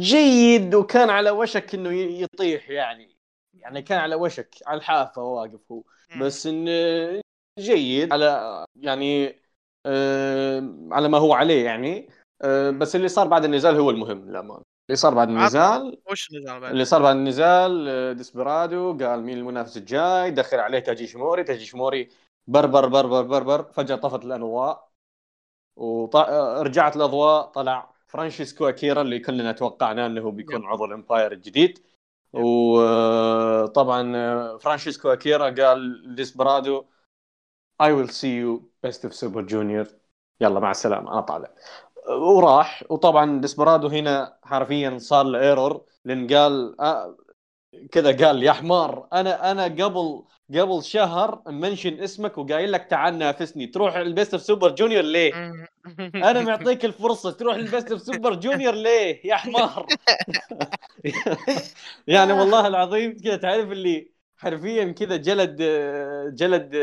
[0.00, 3.17] جيد وكان على وشك إنه يطيح يعني.
[3.58, 5.82] يعني كان على وشك على الحافة واقف هو.
[6.20, 7.22] بس انه
[7.58, 9.40] جيد على يعني
[9.86, 12.08] آه على ما هو عليه يعني.
[12.42, 14.62] آه بس اللي صار بعد النزال هو المهم للأمانة.
[14.88, 19.38] اللي صار بعد النزال وش النزال بعد؟ اللي صار بعد النزال آه، ديسبرادو قال مين
[19.38, 22.08] المنافس الجاي دخل عليه تايجي ايشيموري تايجي ايشيموري
[22.46, 24.88] بربر بربر بربر فجأة طفت الانوار
[25.76, 31.78] ورجعت الأضواء طلع فرانشيسكو أكيرا اللي كلنا توقعناه إنه بيكون عضو ال Empire الجديد.
[32.32, 36.84] وطبعا آه، فرانشيسكو أكيرا قال ديسبرادو
[37.80, 39.86] I will see you Best of Super Junior
[40.40, 41.54] يلا مع السلامة أنا طالع.
[42.08, 42.84] وراح.
[42.90, 47.16] وطبعا ديسبرادو هنا حرفيا صار له error لأن قال آه
[47.92, 50.22] كذا قال يا حمار أنا أنا قبل
[50.54, 55.52] قبل شهر mention اسمك وقايل لك تعال نافسني تروح ال Best of Super Junior ليه؟
[56.14, 59.86] أنا معطيك الفرصة تروح ال Best of Super Junior ليه يا حمار؟
[62.06, 65.62] يعني والله العظيم كذا تعرف اللي حرفيا كذا جلد
[66.34, 66.76] جلد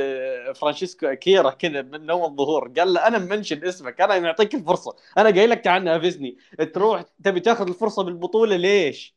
[0.55, 5.29] فرانشيسكو أكيرا كذا من اول الظهور قال له أنا mention اسمك أنا معطيك الفرصة أنا
[5.29, 6.37] قايل لك تعال نافسني
[6.73, 9.15] تروح تبي تاخذ الفرصة بالبطولة ليش؟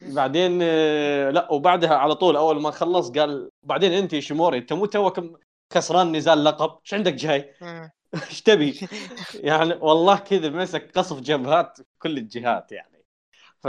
[0.00, 5.20] بعدين آه، لا وبعدها على طول أول ما خلص قال بعدين إيشيموري انت مو توك
[5.74, 7.54] خسران نزال لقب إيش عندك جاي؟
[8.30, 8.88] إيش تبي؟
[9.34, 13.04] يعني والله كذا مسك قصف جبهات كل الجهات يعني
[13.60, 13.66] ف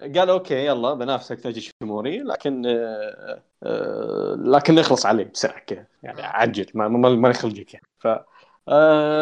[0.00, 6.22] قال okay يلا بنافسك تايجي إيشيموري لكن آه، آه، لكن نخلص عليه بسرعة كذا يعني
[6.22, 8.08] عجل ما ما نخلجك يعني ف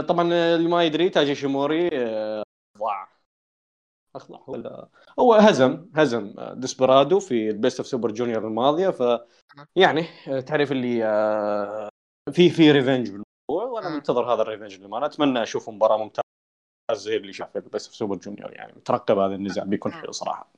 [0.08, 1.90] طبعا اللي ما يدري تايجي إيشيموري
[2.78, 3.11] ضاع
[4.16, 9.20] اخضع ولا هو هزم هزم ديسبرادو في ال Best of Super Junior الماضية ف
[9.76, 10.06] يعني
[10.46, 11.88] تعرف اللي آه،
[12.32, 16.22] في في revenge بالموضوع وأنا منتظر هذا ال revenge للامانه أتمنى أشوف مباراة ممتازة
[16.92, 20.52] زي اللي شاف ال Best of Super Junior يعني مترقب هذا النزال بيكون حلو صراحة.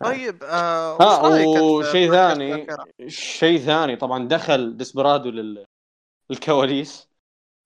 [0.00, 2.66] طيب آه ها وشيء ثاني
[3.06, 5.56] شيء ثاني طبعا دخل ديسبرادو
[6.30, 7.08] للكواليس.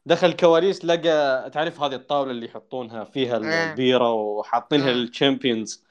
[0.07, 3.71] دخل الكواليس لقى تعرف هذه الطاولة اللي يحطونها فيها إيه.
[3.71, 4.95] البيرة وحاطينها إيه.
[4.95, 5.85] لل champions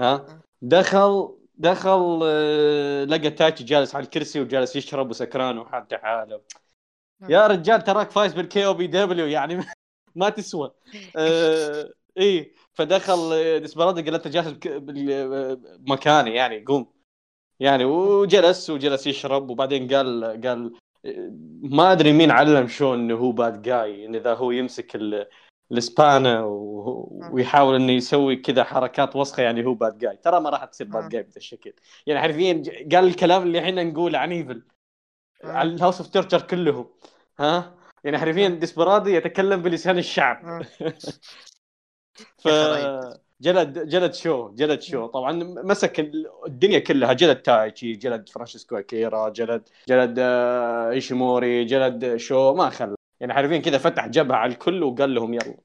[0.00, 0.40] ها إيه.
[0.62, 6.40] دخل دخل آه، لقى تايتشي جالس على الكرسي وجالس يشرب وسكران وحالته حاله
[7.28, 9.64] يا رجال تراك فايز بال KOPW يعني
[10.16, 10.74] ما تسوى
[11.16, 14.48] آه إيه فدخل آه، ديسبرادو قال أنت جالس
[15.78, 16.92] بمكاني يعني قوم
[17.60, 20.72] يعني وجلس وجلس يشرب وبعدين قال قال
[21.62, 24.98] ما أدري مين علم شو إنه هو bad guy إن إذا هو يمسك
[25.70, 26.46] الإسبانة
[27.30, 31.08] ويحاول إنه يسوي كذا حركات وسخة يعني هو bad guy ترى ما راح تصير bad
[31.08, 31.72] guy بهذا الشكل.
[32.06, 32.62] يعني حرفيا
[32.92, 34.62] قال الكلام اللي إحنا نقوله عن ايفل
[35.44, 36.88] على ال House of Torture كلهم.
[37.38, 40.62] ها؟ يعني حرفيا ديسبرادو يتكلم بلسان الشعب.
[42.38, 42.48] ف
[43.44, 45.06] جلد جلد شو جلد شو.
[45.06, 46.00] طبعا مسك
[46.46, 52.94] الدنيا كلها جلد تايتشي جلد فرانشيسكو أكيرا جلد جلد آه، إيشيموري جلد شو ما خلى.
[53.20, 55.56] يعني حرفيا كذا فتح جبهة على الكل وقال لهم يلا.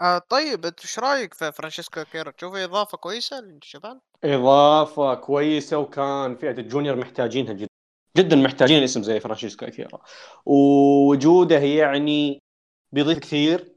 [0.00, 6.36] آه طيب أنت إيش رأيك في فرانشيسكو أكيرا؟ تشوفه إضافة كويسة للشباب إضافة كويسة وكان
[6.36, 7.68] فئه ال junior محتاجينها جدا
[8.16, 9.98] جدا محتاجين اسم زي فرانشيسكو أكيرا.
[10.46, 12.42] ووجوده يعني
[12.92, 13.73] بيضيف كثير.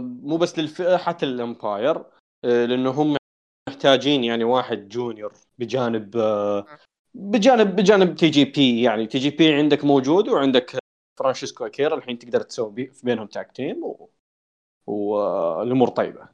[0.00, 2.04] مو بس للفئة حتى لل Empire
[2.44, 3.16] آه، لأنه هم
[3.68, 6.66] محتاجين يعني واحد junior بجانب آه،
[7.14, 10.78] بجانب بجانب TJP يعني TJP عندك موجود وعندك
[11.18, 14.10] فرانشيسكو أكيرا الحين تقدر تسوي بينهم tag team و...
[14.86, 16.28] والامور طيبة.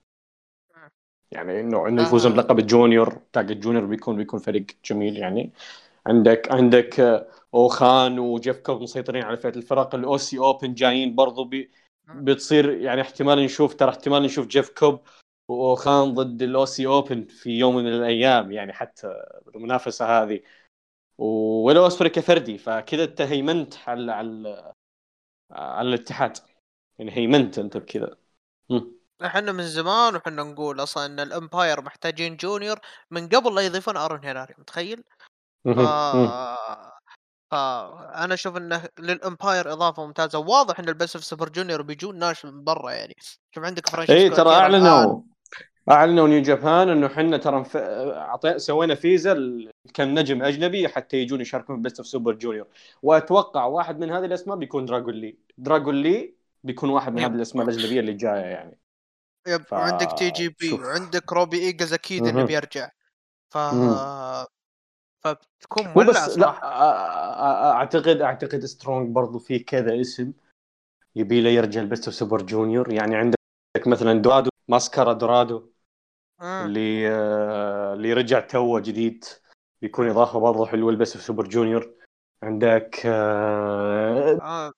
[1.30, 5.52] يعني إنه إنه يفوزون بلقب ال junior tag ال junior بيكون بيكون فريق جميل يعني.
[6.06, 7.00] عندك عندك
[7.54, 11.70] أوكان وجيف كوب مسيطرين على فئة الفرق ال Aussie Open جايين برضو بي
[12.14, 15.00] بتصير يعني احتمال نشوف ترى احتمال نشوف جيف كوب
[15.48, 19.14] وأوكان ضد الاو سي أوبن في يوم من الأيام يعني حتى
[19.54, 20.40] المنافسة هذه.
[21.18, 24.72] وويل اوسبري كفردي فكذا انت هيمنت على على
[25.52, 26.36] على الاتحاد.
[26.98, 28.16] يعني هيمنت أنت بكذا.
[29.24, 32.78] إحنا من زمان وحنا نقول أصلا إن ال Empire محتاجين junior
[33.10, 35.04] من قبل لا يضيفون أرون هيناري متخيل؟
[37.50, 42.44] فانا أشوف إنه لل Empire إضافة ممتازة واضح إن ال Best Super Junior بيجون ناس
[42.44, 43.16] من برا يعني.
[43.54, 45.20] شوف عندك فرانشيسكو اي ترى أعلنوا
[45.90, 47.64] أعلنوا New Japan إنه إحنا ترى
[48.58, 49.34] سوينا فيزا
[49.94, 52.66] كان نجم أجنبي حتى يجون يشاركون في Best of Super Junior.
[53.02, 55.38] وأتوقع واحد من هذه الأسماء بيكون دراجون لي.
[55.58, 56.34] دراجون لي
[56.64, 58.78] بيكون واحد من هذه الأسماء الأجنبية اللي جاية يعني.
[59.48, 59.72] يب ف...
[59.72, 62.90] وعندك TJP وعندك روبي ايجلز أكيد انه بيرجع.
[63.50, 63.58] ف
[65.34, 66.48] ف فتكون مولعه بس لا
[67.70, 70.32] أعتقد أعتقد Strong برضو في كذا اسم
[71.16, 73.38] يبي له يرجع ال Best Super Junior يعني عندك
[73.86, 75.68] مثلا دورادو ماسكارا دورادو
[76.42, 79.24] اللي آه اللي رجع توه جديد
[79.82, 81.94] بيكون إضافة برضه حلوة ال Best of Super Junior
[82.42, 84.38] عندك آه.
[84.42, 84.72] آه.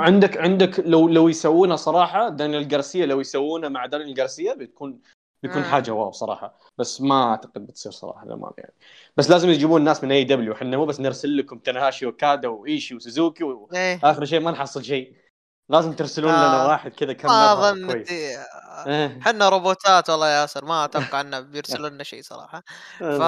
[0.00, 5.00] عندك عندك لو لو يسوونها صراحة دانيال جارسيا لو يسوونها مع دانيال جارسيا بتكون
[5.46, 5.70] بيكون آه.
[5.70, 8.74] حاجة wow صراحة بس ما أعتقد بتصير صراحة للأمانة يعني
[9.16, 13.44] بس لازم يجيبون الناس من AEW إحنا مو بس نرسل لكم تاناهاشي وأوكادا وإيشي وسوزوكي
[13.44, 14.24] واخر إيه.
[14.24, 15.16] شيء ما نحصل شيء
[15.68, 16.48] لازم ترسلون آه.
[16.48, 17.90] لنا واحد كذا كم أظن
[18.96, 19.48] إحنا إيه.
[19.48, 22.62] روبوتات والله يا ياسر ما أتوقع إنه بيرسلوا لنا شيء صراحة
[23.20, 23.22] ف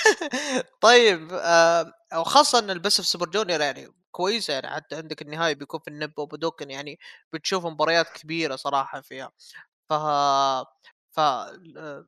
[0.86, 5.54] طيب آه وخاصه إن ال Best of Super Junior يعني كويسة يعني حتى عندك النهاية
[5.54, 6.98] بيكون في النيبون بودوكان يعني
[7.32, 9.30] بتشوف مباريات كبيرة صراحة فيها
[9.88, 9.92] ف
[11.16, 11.20] ف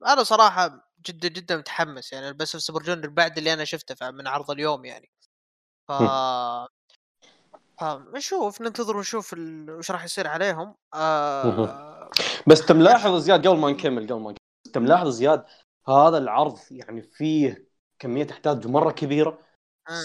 [0.07, 4.27] أنا صراحة جدا جدا متحمس يعني Best of Super Junior بعد اللي أنا شفته من
[4.27, 5.11] عرض اليوم يعني.
[5.89, 5.93] ف
[7.81, 9.71] فنشوف ننتظر ونشوف ال...
[9.71, 10.75] وش راح يصير عليهم.
[10.95, 12.11] آه...
[12.47, 14.37] بس انت ملاحظ زياد قبل ما نكمل قبل ما نكمل.
[14.67, 15.45] انت ملاحظ زياد
[15.89, 19.39] هذا العرض يعني فيه كمية أحداث مرة كبيرة.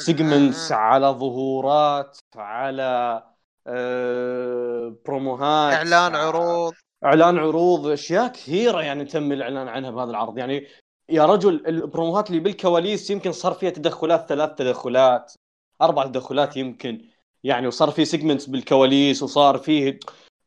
[0.05, 3.23] segments على ظهورات على
[3.67, 6.73] آه بروموهات إعلان عروض.
[7.05, 10.37] إعلان عروض أشياء كثيرة يعني تم الإعلان عنها بهذا العرض.
[10.37, 10.67] يعني
[11.09, 15.33] يا رجل البروموهات اللي بالكواليس يمكن صار فيها تدخلات ثلاث تدخلات
[15.81, 17.05] أربع تدخلات يمكن.
[17.43, 19.99] يعني وصار في segments بالكواليس وصار فيه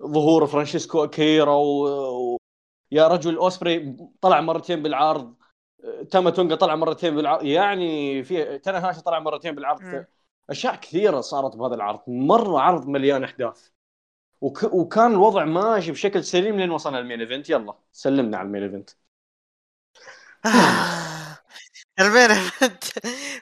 [0.03, 1.87] ظهور فرانشيسكو أكيرا و...
[2.33, 2.37] و...
[2.93, 5.35] يا رجل أوسبري طلع مرتين بالعرض
[6.11, 10.05] تاما تونجا طلع مرتين بالعرض يعني في تاناهاشي طلع مرتين بالعرض.
[10.51, 12.01] أشياء كثيرة صارت بهذا العرض.
[12.07, 13.69] مرة عرض مليان أحداث.
[14.43, 14.63] وك...
[14.63, 17.51] وكان الوضع ماشي بشكل سليم لين وصلنا ال main event.
[17.51, 18.91] يلا سلمنا على المين ايفنت.
[22.01, 22.85] المين ايفنت.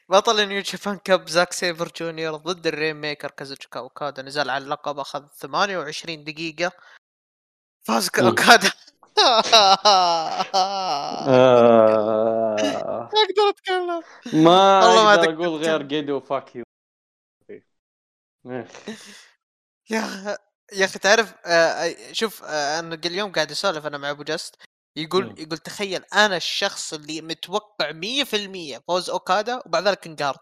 [0.09, 4.23] بطل New Japan Cup زاك سيبر جونيور ضد الرين ميكر كازوتشيكا اوكادا.
[4.23, 6.73] نزل على اللقب أخذ 28 دقيقة.
[7.83, 8.71] فاز اوكادا.
[9.19, 10.47] آه.
[12.57, 14.03] ما أقدر أتكلم.
[14.45, 14.81] ما
[15.15, 16.65] أقدر أقول غير جيدو fuck you
[19.91, 20.39] يا
[20.73, 24.57] يا أخي تعرف آه شوف آه أنا اليوم قاعد أسولف أنا مع أبو جست
[24.97, 25.35] يقول م.
[25.39, 30.41] يقول تخيل أنا الشخص اللي متوقع 100% فوز أوكادا وبعد ذلك انقهرت.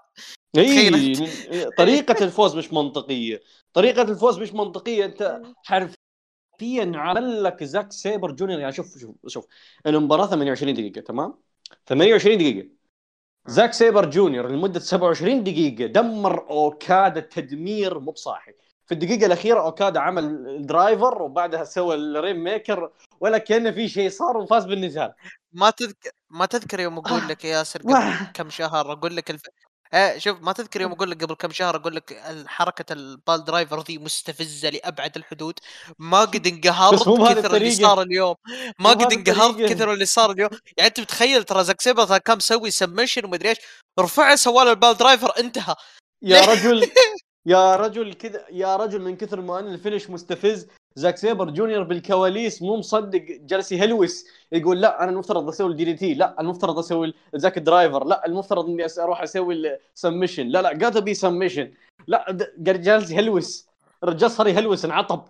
[0.58, 3.40] إي طريقة الفوز مش منطقية.
[3.72, 5.04] طريقة الفوز مش منطقية.
[5.04, 8.60] أنت حرفيا عمل لك زاك سيبر جونيور.
[8.60, 9.46] يعني شوف شوف شوف
[9.86, 11.34] المباراة 28 دقيقة تمام؟
[11.86, 12.68] 28 دقيقة.
[13.46, 18.52] زاك سيبر جونيور لمدة 27 دقيقة دمر أوكادا تدمير مو بصاحي.
[18.88, 24.10] في الدقيقة الأخيرة أوكادا عمل ال driver وبعدها سوى ال Rainmaker ولا كان في شيء
[24.10, 25.12] صار وفاز بالنزال.
[25.52, 27.92] ما تذكر ما تذكر يوم أقول لك يا ياسر قبل
[28.34, 29.42] كم شهر أقول لك الف...
[29.92, 33.80] آه شوف ما تذكر يوم أقول لك قبل كم شهر أقول لك حركة ال piledriver
[33.82, 35.54] ذي مستفزة لأبعد الحدود.
[35.98, 37.02] ما قد انقهرت
[37.38, 38.34] كثر اللي صار اليوم.
[38.80, 40.50] ما قد انقهرت كثر اللي صار اليوم.
[40.76, 43.58] يعني أنت متخيل ترى زاك سيبر كان مسوي submission ومدري إيش؟
[44.00, 45.74] رفع سوى ال piledriver انتهى.
[46.22, 46.90] يا رجل.
[47.48, 51.82] يا رجل كذا يا رجل من كثر ما أن ال finish مستفز زاك سيبر جونيور
[51.82, 57.14] بالكواليس مو مصدق جالس يهلوس يقول لا أنا المفترض أسوي ال DDT لا المفترض أسوي
[57.34, 59.54] Zack Driver لا المفترض إني أروح أسوي
[59.94, 61.72] ال submission لا لا قاعد بي submission
[62.06, 63.68] لا جالس يهلوس
[64.04, 65.24] الرجال صار يهلوس انعطب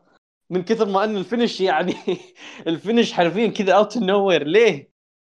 [0.50, 1.94] من كثر ما أن ال finish يعني
[2.66, 4.90] ال finish حرفيا كذا out of nowhere ليه؟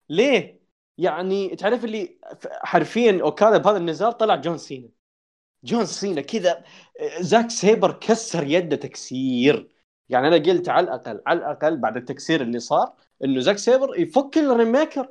[0.08, 0.60] ليه؟
[0.98, 2.18] يعني تعرف اللي
[2.62, 4.88] حرفيا اوكادا بهذا النزال طلع جون سينا
[5.64, 6.64] جون سينا كذا
[7.20, 9.70] زاك سيبر كسر يده تكسير.
[10.08, 12.92] يعني أنا قلت على الأقل على الأقل بعد التكسير اللي صار
[13.24, 15.08] إنه زاك سيبر يفك ال Rainmaker.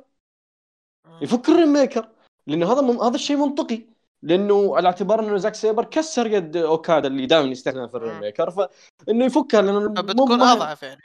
[1.22, 2.08] يفك ال Rainmaker.
[2.46, 3.86] لأنه هذا هذا الشيء منطقي.
[4.22, 8.50] لأنه على اعتبار إنه زاك سيبر كسر يد أوكادا اللي دائما يستخدم في ال Rainmaker.
[8.50, 11.02] فانه يفكها لأنه بتكون أضعف يعني.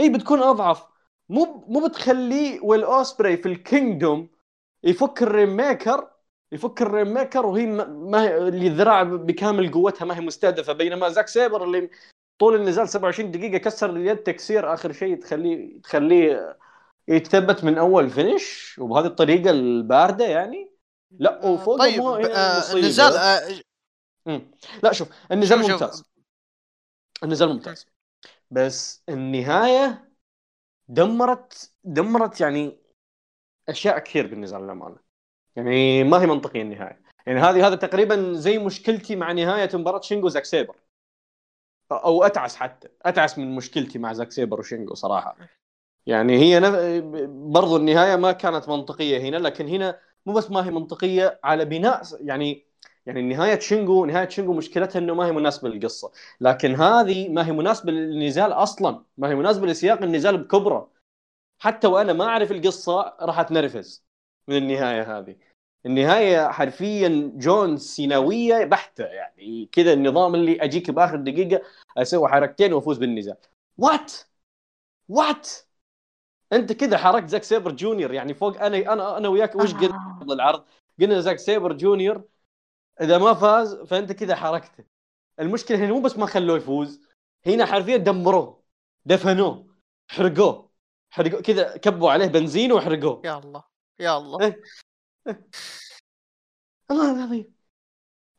[0.00, 0.86] إي بتكون أضعف.
[1.28, 4.28] مو مو بتخليه ويل أوسبري في ال Kingdom
[4.84, 6.10] يفك ال Rainmaker
[6.52, 10.72] يفك ال Rainmaker وهي ما هي اللي الذراع بكامل قوتها ما هي مستهدفة.
[10.72, 11.90] بينما زاك سيبر اللي
[12.38, 16.58] طول النزال 27 دقيقة كسر اليد تكسير آخر شيء تخليه تخليه
[17.08, 20.70] يتثبت من أول finish وبهذه الطريقة الباردة يعني.
[21.10, 23.62] لا وفوق طيب آه النزال آه
[24.82, 25.98] لا شوف النزال شوف ممتاز.
[25.98, 26.06] شوف.
[27.22, 27.86] النزال ممتاز.
[28.50, 30.10] بس النهاية
[30.88, 32.78] دمرت دمرت يعني
[33.68, 34.96] أشياء كثير بالنزال للأمانة.
[35.56, 37.00] يعني ما هي منطقيه النهاية.
[37.26, 40.76] يعني هذه هذا تقريبا زي مشكلتي مع نهاية مباراة شينجو زاك سيبر.
[41.92, 42.88] أو أتعس حتى.
[43.02, 45.36] أتعس من مشكلتي مع زاك سيبر وشينجو صراحة.
[46.06, 46.74] يعني هي نف...
[47.28, 52.02] برضو النهاية ما كانت منطقية هنا لكن هنا مو بس ما هي منطقية على بناء
[52.20, 52.66] يعني
[53.06, 56.12] يعني نهاية شينجو نهاية شينجو مشكلتها إنه ما هي مناسبة للقصة.
[56.40, 59.04] لكن هذه ما هي مناسبة للنزال أصلا.
[59.18, 60.90] ما هي مناسبة لسياق النزال بكبره.
[61.58, 64.03] حتى وأنا ما أعرف القصة راح أتنرفز.
[64.48, 65.36] من النهاية هذه.
[65.86, 71.62] النهاية حرفيا جون سيناوية بحتة يعني كذا النظام اللي أجيك بآخر دقيقة
[71.96, 73.36] أسوي حركتين وأفوز بالنزال
[73.78, 74.12] what
[75.08, 75.48] what
[76.52, 80.18] أنت كذا حركت زاك سيبر جونيور يعني فوق أنا أنا أنا وياك وش قلنا آه.
[80.20, 80.64] قبل العرض؟
[81.00, 82.24] قلنا زاك سيبر جونيور
[83.00, 84.84] إذا ما فاز فأنت كذا حركته.
[85.40, 87.00] المشكلة هنا مو بس ما خلوه يفوز
[87.46, 88.62] هنا حرفيا دمروه
[89.04, 89.66] دفنوه
[90.10, 90.70] حرقوه
[91.10, 93.22] حرقوه كذا كبوا عليه بنزين وحرقوه.
[93.24, 93.73] يا الله.
[94.00, 94.40] يا الله.
[94.40, 94.62] إيه.
[96.90, 97.54] الله العظيم.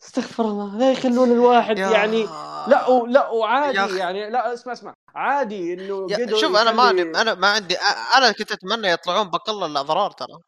[0.01, 0.77] استغفر الله.
[0.77, 1.89] لا يخلون الواحد يا...
[1.89, 2.23] يعني
[2.67, 3.05] لا و...
[3.05, 3.87] لا وعادي يا...
[3.97, 4.93] يعني لا اسمع اسمع.
[5.15, 6.37] عادي إنه يا...
[6.37, 6.89] شوف أنا ما
[7.21, 7.75] أنا ما عندي
[8.17, 10.39] أنا كنت أتمنى يطلعون باقل الأضرار ترى.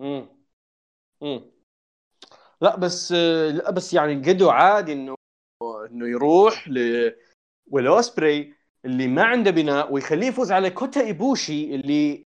[0.00, 0.28] امم
[1.22, 1.50] امم
[2.60, 3.12] لا بس
[3.52, 5.14] لا بس يعني قدو عادي إنه
[5.90, 7.10] إنه يروح ل
[7.70, 12.23] ويل أوسبري اللي ما عنده بناء ويخليه يفوز على كوتا إيبوشي اللي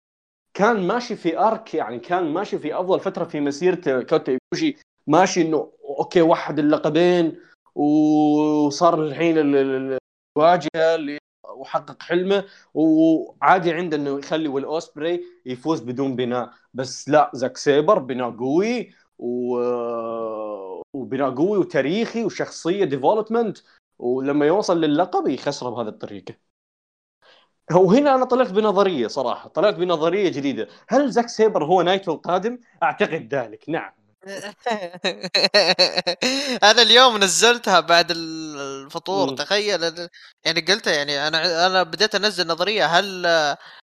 [0.54, 4.78] كان ماشي في arc يعني كان ماشي في أفضل فترة في مسيرته كوتا ايبوشي
[5.08, 7.40] ماشي إنه okay وحد اللقبين
[7.76, 9.36] وصار الحين
[10.38, 11.18] الواجهة
[11.58, 16.54] وحقق حلمه وعادي عنده إنه يخلي ويل اوسبري يفوز بدون بناء.
[16.74, 19.58] بس لا زاك سيبر بناء قوي و...
[20.94, 23.58] وبناء قوي وتاريخي وشخصية development
[24.00, 26.36] ولما يوصل للقب يخسره بهذه الطريقة.
[27.72, 30.68] وهنا أنا طلعت بنظرية صراحة طلعت بنظرية جديدة.
[30.90, 33.92] هل زاك سيبر هو نايتو القادم أعتقد ذلك نعم.
[36.64, 39.36] أنا اليوم نزلتها بعد الفطور م.
[39.36, 40.10] تخيل.
[40.46, 43.26] يعني قلتها يعني أنا أنا بديت أنزل نظرية هل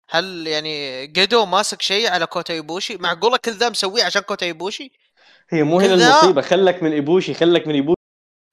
[0.09, 4.91] هل يعني جيدو ماسك شيء على كوتا إيبوشي؟ معقولة كل ذا مسويه عشان كوتا إيبوشي؟
[5.49, 7.97] هي مو هنا المصيبة خلك من إيبوشي خلك من إيبوشي.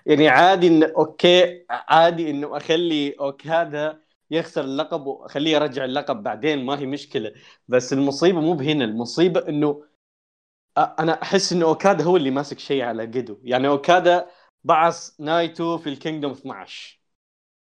[0.07, 4.04] يعني عادي إن okay عادي إنه أخلي اوكادا
[4.35, 7.33] يخسر اللقب واخليه يرجع اللقب بعدين ما هي مشكلة.
[7.69, 9.85] بس المصيبة مو بهنا المصيبة إنه
[10.79, 14.27] أنا أحس إنه أوكادا هو اللي ماسك شيء على جيدو يعني أوكادا
[14.65, 17.01] بعص نايتو في ال Kingdom 12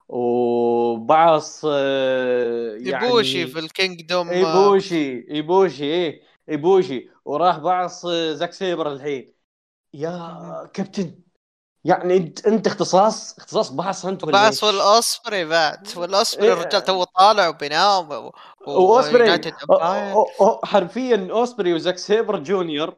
[0.10, 7.10] وبعص يعني إيبوشي في ال Kingdom إيبوشي إيبوشي إيه إيبوشي.
[7.26, 9.34] وراح بعص زاك سيبر الحين.
[9.94, 10.12] يا
[10.74, 11.22] كابتن.
[11.86, 15.88] يعني انت انت اختصاص اختصاص بعص انت بعص والاوسبري بعد.
[15.98, 18.32] والاوسبري إيه الرجال تو طالع وبينام
[18.68, 19.42] واوسبري
[20.64, 22.96] حرفيا اوسبري وزاك سيبر جونيور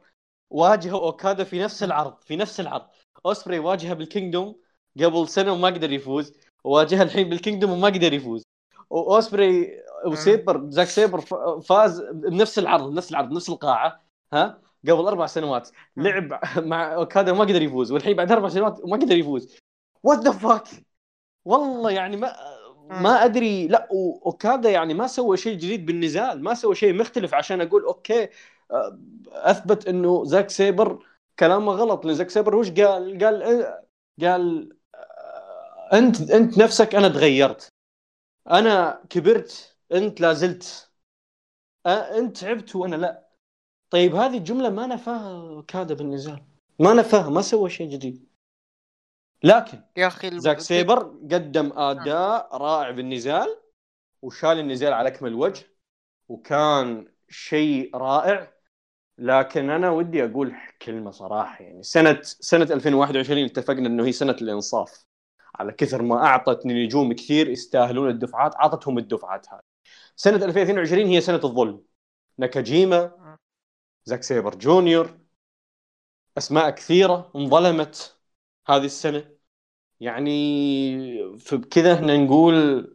[0.50, 2.86] واجهوا أوكادا في نفس العرض في نفس العرض.
[3.26, 4.60] اوسبري واجهه بال Kingdom
[5.00, 6.32] قبل سنة وما قدر يفوز
[6.64, 8.42] وواجهه الحين بال Kingdom وما قدر يفوز.
[8.90, 11.20] واوسبري وسيبر زاك سيبر
[11.60, 17.44] فاز بنفس العرض بنفس العرض بنفس القاعة ها؟ قبل أربع سنوات لعب مع اوكادا وما
[17.44, 19.56] قدر يفوز والحين بعد أربع سنوات ما قدر يفوز.
[20.02, 20.68] what the fuck
[21.44, 22.36] والله يعني ما
[22.90, 23.68] ما أدري.
[23.68, 23.88] لا
[24.22, 28.28] اوكادا يعني ما سوى شيء جديد بالنزال ما سوى شيء مختلف عشان أقول okay
[28.70, 31.06] آه، أثبت إنه زاك سيبر
[31.38, 33.42] كلامه غلط لأن زاك سيبر وش قال؟ قال
[34.22, 37.68] قال آه، أنت أنت نفسك أنا تغيرت.
[38.50, 40.90] أنا كبرت أنت لازلت
[41.86, 43.23] آه، أنت تعبت وأنا لا.
[43.94, 46.42] طيب هذه الجملة ما نفاها أوكادا بالنزال.
[46.78, 48.26] ما نفاها ما سوى شيء جديد.
[49.42, 50.98] لكن يا أخي زاك سيبر
[51.32, 53.56] قدم أداء رائع بالنزال
[54.22, 55.66] وشال النزال على اكمل وجه
[56.28, 58.52] وكان شيء رائع.
[59.18, 65.04] لكن أنا ودي أقول كلمة صراحة يعني سنه سنة 2021 اتفقنا إنه هي سنة الإنصاف.
[65.54, 69.62] على كثر ما أعطت نجوم كثير يستاهلون الدفعات أعطتهم الدفعات هذه.
[70.16, 71.82] سنة 2022 هي سنة الظلم.
[72.38, 73.23] ناكاجيما
[74.04, 75.18] زاك سيبر جونيور.
[76.38, 78.18] أسماء كثيرة انظلمت
[78.66, 79.34] هذه السنة.
[80.00, 82.88] يعني فبكذا إحنا نقول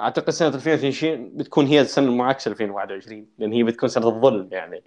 [0.00, 4.84] أعتقد سنة 2022 بتكون هي السنة المعاكسة 2021 لأن هي بتكون سنة الظلم يعني.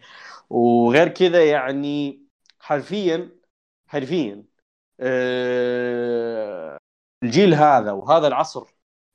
[0.50, 2.22] وغير كذا يعني
[2.60, 3.32] حرفيا
[3.88, 4.46] حرفيا
[5.00, 6.78] أه
[7.24, 8.68] الجيل هذا وهذا العصر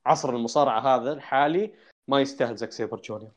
[0.06, 1.74] عصر المصارعة هذا الحالي
[2.08, 3.32] ما يستاهل زاك سيبر جونيور.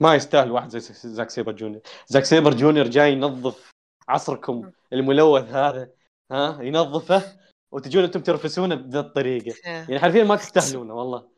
[0.00, 1.82] ما يستاهل واحد زي زاك سيبر جونيور.
[2.06, 3.70] زاك سيبر جونيور جاي ينظف
[4.08, 5.90] عصركم الملوث هذا
[6.32, 7.38] ها؟ ينظفه
[7.72, 9.54] وتجون أنتم ترفسونه بذا الطريقة.
[9.64, 11.28] يعني حرفيا ما تستاهلونه والله.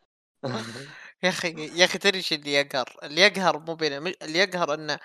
[1.23, 3.93] يا أخي يا أخي تدري إيش اللي يقهر؟ اللي يقهر مو بين
[4.23, 4.99] اللي يقهر انه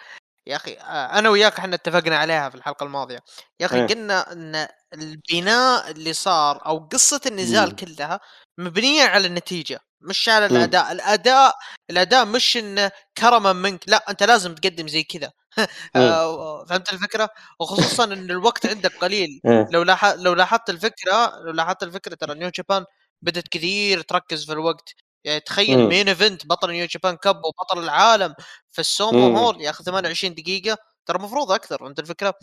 [0.48, 3.20] يا أخي آه، أنا وياك إحنا اتفقنا عليها في الحلقة الماضية.
[3.60, 3.88] يا أخي إيه.
[3.88, 8.20] قلنا إن البناء اللي صار أو قصة النزال كلها
[8.58, 9.80] مبنية على النتيجة.
[10.02, 11.54] مش على الأداء الأداء
[11.90, 15.32] الأداء مش انه كرما منك لأ أنت لازم تقدم زي كذا
[15.96, 17.30] آه، فهمت الفكرة؟
[17.60, 19.42] وخصوصا إن الوقت عندك قليل.
[19.46, 19.68] إيه.
[19.72, 20.06] لو لاح...
[20.06, 22.86] لو لاحظت الفكرة لو لاحظت الفكرة ترى New Japan
[23.22, 24.94] بدأت كثير تركز في الوقت.
[25.24, 28.34] يعني تخيل main event بطل New Japan Cup وبطل العالم
[28.72, 32.34] في ال Sumo Hall ياخذ 28 دقيقة ترى المفروض أكثر فهمت الفكرة؟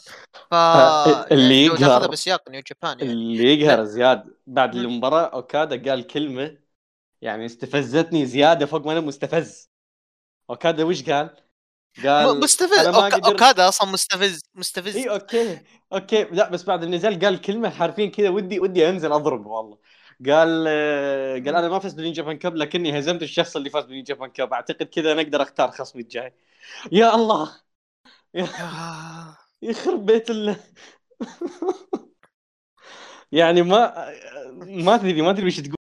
[0.51, 3.13] ف آه، اللي يعني يقهر بسياق New Japan يعني.
[3.13, 6.64] اللي يقهر زياد بعد المباراة أوكادا قال كلمة
[7.25, 9.71] يعني استفزتني زيادة فوق ما أنا مستفز.
[10.51, 11.37] أوكادا وش قال؟
[12.05, 12.87] قال مستفز.
[12.87, 13.27] أوكا...
[13.27, 14.97] أوكادا أصلا مستفز مستفز.
[14.97, 15.61] إي okay.
[15.93, 16.25] okay.
[16.25, 19.79] لا بس بعد النزال قال كلمة حرفيا كذا ودي ودي أنزل أضرب والله.
[20.27, 20.65] قال
[21.45, 24.15] قال أنا ما فزت بال New Japan Cup لكني هزمت الشخص اللي فاز بال New
[24.15, 26.35] Japan Cup أعتقد كذا أنا أقدر أختار خصمي الجاي.
[26.93, 27.61] يا الله!
[28.35, 28.45] يا
[29.63, 30.57] يخرب بيت الله
[33.33, 34.11] يعني ما
[34.55, 35.84] ما ادري ما ادري وش تقول.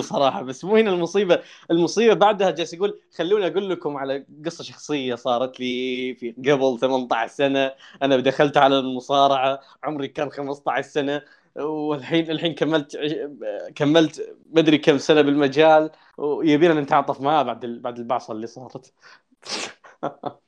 [0.00, 1.42] صراحة بس مو هنا المصيبة.
[1.70, 7.32] المصيبة بعدها جالس يقول خلوني أقول لكم على قصة شخصية صارت لي في قبل 18
[7.34, 7.72] سنة.
[8.02, 11.22] أنا دخلت على المصارعة عمري كان 15 سنة
[11.56, 12.98] والحين الحين كملت
[13.74, 18.92] كملت مدري كم سنة بالمجال ويبينا نتعاطف معاه بعد بعد البعصه اللي صارت.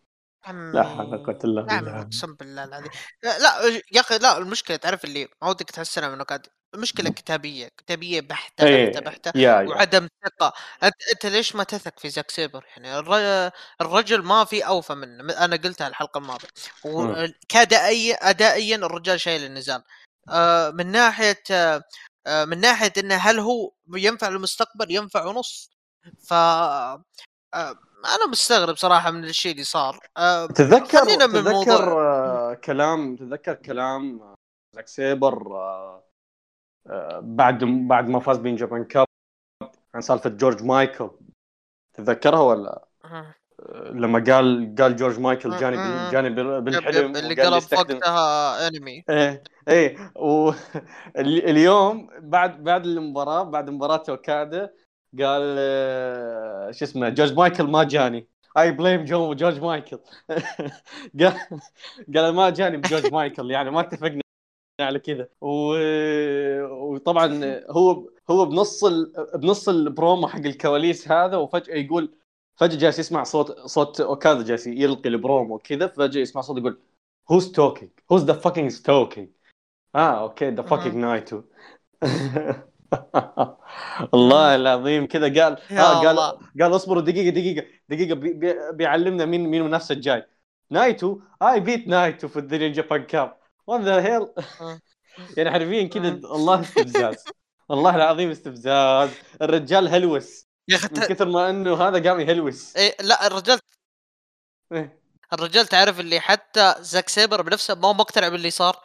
[0.73, 2.01] لا حول ولا قوة إلا بالله.
[2.01, 2.91] أقسم بالله العظيم.
[3.23, 3.61] لا
[3.93, 8.67] يا أخي لا المشكلة تعرف اللي ما ودك تحسنها منه قاعد المشكلة كتابية كتابية بحتة
[8.67, 8.87] أيه.
[8.87, 10.53] بحتة بحتة يا وعدم ثقة.
[10.83, 12.99] أنت أنت ليش ما تثق في زاك سيبر؟ يعني
[13.81, 16.49] الرجل ما في أوفى منه أنا قلتها الحلقة الماضية.
[16.85, 19.83] وكادائيا ادائيا الرجال شايل النزال
[20.29, 25.71] آه من ناحية آه من ناحية إنه هل هو ينفع للمستقبل ينفع ونص.
[26.29, 27.05] ف آه
[28.05, 29.99] أنا مستغرب صراحة من الشيء اللي صار.
[30.55, 34.35] تذكر تذكر كلام تذكر كلام
[34.75, 35.59] زاك سيبر
[37.21, 39.07] بعد بعد ما فاز ب New Japan Cup
[39.95, 41.11] عن سالفة جورج مايكل.
[41.95, 43.35] تتذكرها ولا؟ أه.
[43.91, 46.31] لما قال قال جورج مايكل جاني جاني
[46.61, 50.13] بالحلم اللي قلب وقتها انمي إيه إيه
[51.17, 54.73] واليوم بعد بعد المباراة بعد مباراة أوكادا
[55.21, 58.29] قال آه، شو اسمه جورج مايكل ما جاني.
[58.59, 59.99] I blame you جورج مايكل.
[61.21, 61.35] قال
[62.17, 64.22] قال ما جاني بجورج مايكل يعني ما اتفقنا
[64.83, 65.75] على كذا و...
[66.71, 69.13] وطبعا هو هو بنص ال...
[69.35, 72.15] بنص البرومو حق الكواليس هذا وفجأة يقول
[72.57, 76.79] فجأة جالس يسمع صوت صوت اوكادا جالس يلقي البرومو كذا فجأة يسمع صوت يقول
[77.31, 79.29] who's talking who's the fucking talking
[79.95, 81.43] آه okay the fucking نايتو
[84.15, 85.07] الله العظيم.
[85.07, 86.17] كذا قال آه قال.
[86.61, 90.27] قال اصبروا دقيقة دقيقة دقيقة بي بي بيعلمنا مين مين المنافس الجاي
[90.71, 94.29] نايتو I beat نايتو في ال New Japan Cup what the hell
[95.37, 97.25] يعني حرفيا كذا الله استفزاز.
[97.71, 99.11] الله العظيم استفزاز.
[99.43, 100.47] الرجال هلوس.
[100.69, 102.77] يا أخي من كثر ما إنه هذا قام يهلوس.
[102.77, 103.61] إيه لا الرجال
[104.73, 105.03] إيه؟
[105.33, 108.81] الرجال تعرف اللي حتى زاك سيبر بنفسه ما هو مقتنع باللي صار.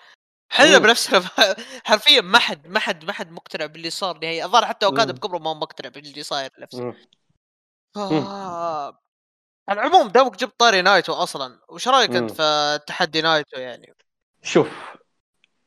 [0.52, 1.24] إحنا بنفسنا
[1.88, 4.46] حرفيا ما حد ما حد ما حد مقتنع باللي صار نهائيا.
[4.46, 6.92] الظاهر حتى أوكادا بكبره ما هو مقتنع باللي صاير نفسه
[7.96, 7.98] ف...
[9.70, 11.60] العموم دوك جبت طاري نايتو أصلا.
[11.70, 13.94] وش رأيك أنت في تحدي نايتو يعني؟
[14.48, 14.98] شوف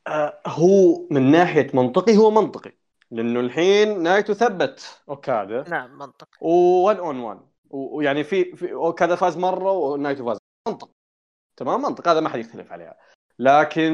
[0.07, 2.71] آه هو من ناحية منطقي هو منطقي
[3.11, 6.37] لأنه الحين نايتو ثبت اوكادا نعم منطقي.
[6.39, 10.89] و 1 on 1 ويعني في, في اوكادا فاز مرة ونايتو فاز منطق
[11.57, 12.97] تمام؟ منطق هذا ما حد يختلف عليها
[13.39, 13.91] لكن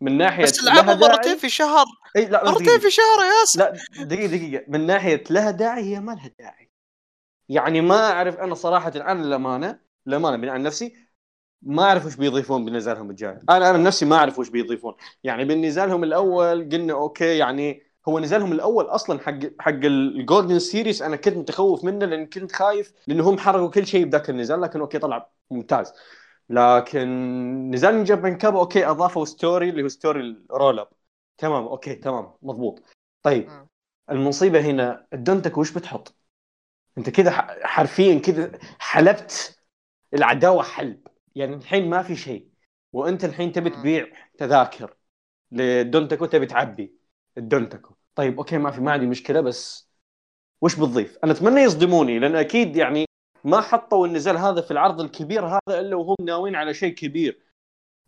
[0.00, 1.86] من ناحية بس لعبوا مرتين في شهر.
[2.16, 4.64] إي لا مرتين في شهر يا ياسر لا دقيقة دقيقة.
[4.68, 6.70] من ناحية لها داعي هي ما لها داعي.
[7.48, 11.01] يعني ما أعرف أنا صراحة عن الامانه الامانه عن نفسي
[11.62, 13.38] ما أعرف وش بيضيفون بنزالهم الجاي.
[13.50, 14.94] أنا أنا نفسي ما أعرف وش بيضيفون.
[15.24, 21.02] يعني بالنزالهم الأول قلنا okay يعني هو نزالهم الأول أصلا حق حق ال Golden Series
[21.02, 24.98] أنا كنت متخوف منه لأن كنت خايف لانهم حرقوا كل شيء بذاك النزال لكن okay
[24.98, 25.92] طلع ممتاز.
[26.50, 27.08] لكن
[27.70, 30.20] نزال من Japan Cup okay أضافوا story اللي هو story
[30.50, 30.88] ال roll up
[31.38, 32.82] تمام okay تمام مضبوط.
[33.22, 33.50] طيب
[34.10, 36.16] المصيبة هنا ال Dontaku وش بتحط؟
[36.98, 37.30] أنت كذا
[37.66, 39.58] حرفيا كذا حلبت
[40.14, 41.06] العداوة حلب.
[41.36, 42.48] يعني الحين ما في شيء.
[42.92, 44.06] وأنت الحين تبي تبيع
[44.38, 44.96] تذاكر
[45.52, 46.94] ل Dontaku تبي تعبي
[47.38, 49.90] ال Dontaku طيب okay ما في ما عندي مشكلة بس
[50.62, 53.06] وش بتضيف؟ أنا أتمنى يصدموني لأن أكيد يعني
[53.44, 57.42] ما حطوا النزال هذا في العرض الكبير هذا إلا وهم ناويين على شيء كبير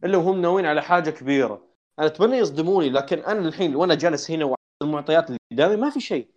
[0.04, 1.68] إلا وهم ناويين على حاجة كبيرة.
[1.98, 6.30] أنا أتمنى يصدموني لكن أنا الحين وأنا جالس هنا المعطيات اللي قدامي ما في شيء.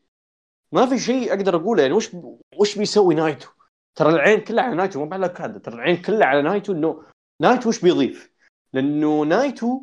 [0.72, 2.12] ما في شيء أقدر أقوله يعني وش
[2.60, 3.50] وش بيسوي نايتو؟
[3.98, 7.04] ترى العين كلها على نايتو مو على هذا ترى العين كلها على نايتو إنه
[7.42, 8.32] نايتو وش بيضيف؟
[8.74, 9.82] لأنه نايتو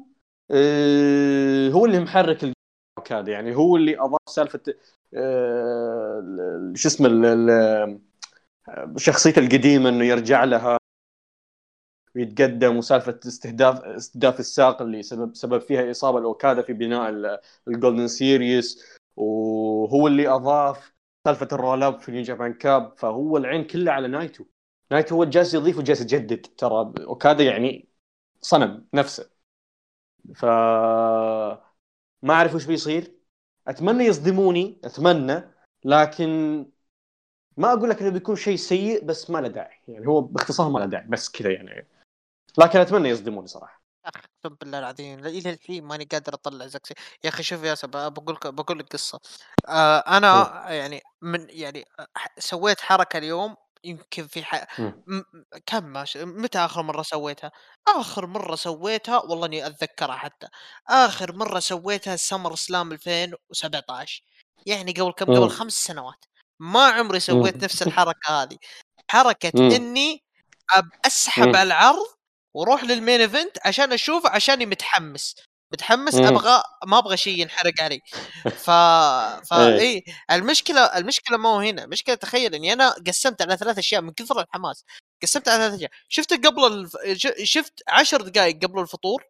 [0.51, 2.53] آه هو اللي محرك
[3.11, 4.75] هذا يعني هو اللي أضاف سالفة
[5.15, 7.09] آه شو اسمه
[8.97, 10.77] شخصيته القديمة إنه يرجع لها
[12.17, 18.09] ويتقدم وسالفة استهداف استهداف الساق اللي سبب سبب فيها إصابة الأوكادا في بناء ال Golden
[18.09, 20.94] Series وهو اللي أضاف
[21.27, 24.45] سالفة ال roll up في New Japan Cup فهو العين كلها على نايتو.
[24.91, 27.89] نايتو هو جالس يضيف وجالس يجدد ترى اوكادا يعني
[28.41, 29.31] صنم نفسه.
[30.35, 30.45] ف
[32.23, 33.15] ما أعرف وش بيصير.
[33.69, 35.43] أتمنى يصدموني أتمنى
[35.85, 36.59] لكن
[37.57, 39.81] ما أقول لك إنه بيكون شيء سيء بس ما له داعي.
[39.89, 41.87] يعني هو باختصار ما له داعي بس كذا يعني.
[42.59, 43.84] لكن أتمنى يصدموني صراحة.
[44.07, 46.95] أقسم بالله العظيم إلى الحين ماني قادر أطلع زكسي
[47.25, 49.21] يا أخي شوف يا سبا بقول لك بقول لك قصة.
[49.69, 51.85] آه أنا يعني من يعني
[52.39, 54.81] سويت حركة اليوم يمكن في ح...
[54.81, 55.23] م...
[55.67, 56.17] كم ماش...
[56.17, 57.51] متى آخر مرة سويتها؟
[57.89, 60.47] آخر مرة سويتها والله إني أتذكرها حتى.
[60.89, 64.23] آخر مرة سويتها SummerSlam 2017
[64.67, 66.25] يعني قبل كم؟ قبل خمس سنوات.
[66.61, 68.57] ما عمري سويت نفس الحركة هذه.
[69.11, 70.25] حركة إني
[71.07, 72.07] أسحب على العرض
[72.55, 75.35] وأروح لل main event عشان أشوف عشاني متحمس.
[75.73, 78.01] متحمس أبغى ما أبغى شيء ينحرق علي.
[78.45, 79.45] ف فا
[79.79, 81.85] إي إيه، المشكلة المشكلة ما هو هنا.
[81.85, 84.85] المشكلة تخيل إني أنا قسمت على ثلاث أشياء من كثر الحماس.
[85.23, 85.91] قسمت على ثلاث أشياء.
[86.09, 86.93] شفت قبل الف...
[87.43, 89.25] شفت عشر دقائق قبل الفطور؟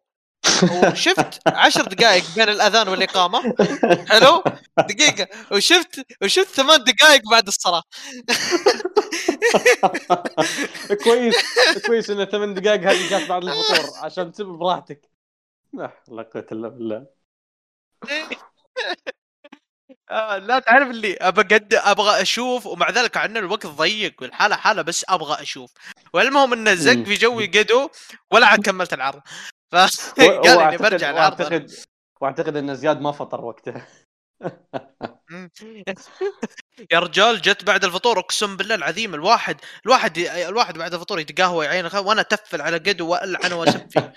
[0.63, 3.55] وشفت عشر دقائق بين الأذان والإقامة.
[4.09, 4.43] حلو؟
[4.77, 5.27] دقيقة.
[5.51, 7.83] وشفت وشفت ثمان دقائق بعد الصلاة.
[11.03, 11.35] كويس.
[11.87, 15.09] كويس إن ثمان دقائق هذه جات بعد الفطور عشان تسب براحتك.
[15.73, 15.91] لا
[16.33, 17.05] قوه إلا بالله.
[20.11, 24.81] آه لا تعرف اللي أبغى قد أبغى أشوف ومع ذلك عندنا الوقت ضيق والحالة حالة
[24.81, 25.71] بس أبغى أشوف.
[26.13, 27.89] والمهم انه زق في جوي قدو
[28.31, 29.21] ولا عاد كملت العرض.
[30.17, 31.71] فقال إني برجع العرض واعتقد
[32.21, 33.87] وأعتقد إن زياد ما فطر وقتها.
[36.91, 41.85] يا رجال جت بعد الفطور أقسم بالله العظيم الواحد الواحد الواحد بعد الفطور يتقهوى يعين
[41.85, 44.13] وأنا أتفل على قدو وألعن وأسب فيه.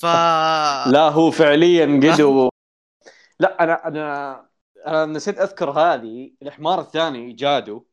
[0.00, 0.04] ف
[0.96, 2.48] لا هو فعليا قدو
[3.40, 4.48] لا أنا أنا
[4.86, 7.86] أنا نسيت أذكر هذه الحمار الثاني جادو.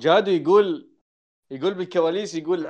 [0.00, 0.90] جادو يقول
[1.50, 2.66] يقول بالكواليس يقول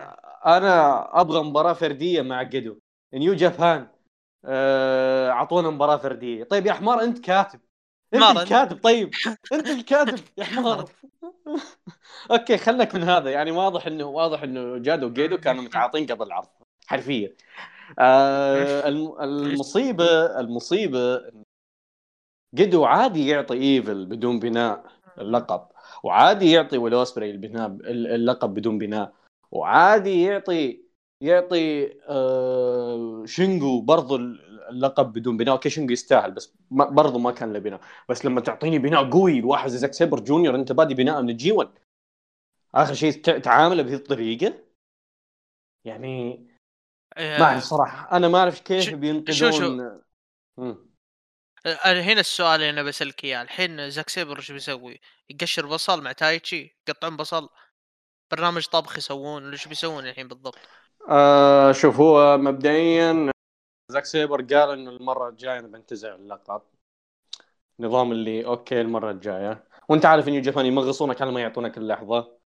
[0.46, 2.78] أنا أبغى مباراة فردية مع قيدو.
[3.14, 3.88] New Japan
[4.44, 6.44] آه، اعطونا مباراة فردية.
[6.44, 7.60] طيب يا حمار أنت كاتب.
[8.14, 9.10] أنت الكاتب طيب.
[9.52, 10.90] أنت الكاتب يا حمار.
[12.30, 13.30] okay خلك من هذا.
[13.30, 16.48] يعني واضح إنه واضح إنه جادو وقيدو كانوا متعاطين قبل العرض
[16.86, 17.32] حرفيا.
[17.98, 21.30] آه المصيبة المصيبة
[22.54, 24.84] قيدو عادي يعطي EVIL بدون بناء
[25.18, 25.66] اللقب
[26.02, 29.12] وعادي يعطي ول أوسبري البناء اللقب بدون بناء
[29.50, 30.81] وعادي يعطي
[31.22, 35.54] يعطي آه شينجو برضو اللقب بدون بناء.
[35.54, 37.80] okay شينجو يستاهل بس برضو ما كان له بناء.
[38.08, 41.52] بس لما تعطيني بناء قوي واحد زي زاك سيبر جونيور أنت بادي بناء من ال
[41.52, 41.70] G1
[42.74, 44.54] آخر شيء تعامله بهذه الطريقة.
[45.84, 46.46] يعني
[47.16, 48.16] ما أعرف صراحة.
[48.16, 49.32] أنا ما أعرف كيف بينقذون.
[49.32, 49.92] شو شو.
[51.84, 53.42] هنا السؤال اللي أنا بسألك إياه.
[53.42, 55.00] الحين زاك سيبر إيش بيسوي؟
[55.30, 57.48] يقشر بصل مع تايتشي يقطعون بصل.
[58.30, 60.58] برنامج طبخ يسوون ولا إيش بيسوون الحين بالضبط؟
[61.08, 63.30] آه شوف هو مبدئيا
[63.88, 66.62] زاك سيبر قال إنه المرة الجاية بنتزع اللقب.
[67.80, 69.64] نظام اللي okay المرة الجاية.
[69.88, 72.38] وأنت عارف إن Japan يمغصونك على ما يعطونك اللحظة.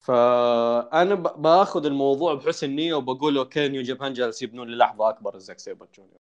[0.00, 5.86] فأنا بآخذ الموضوع بحسن نية وبقول okay New Japan جالس يبنون للحظة أكبر زاك سيبر
[5.94, 6.18] جونيور.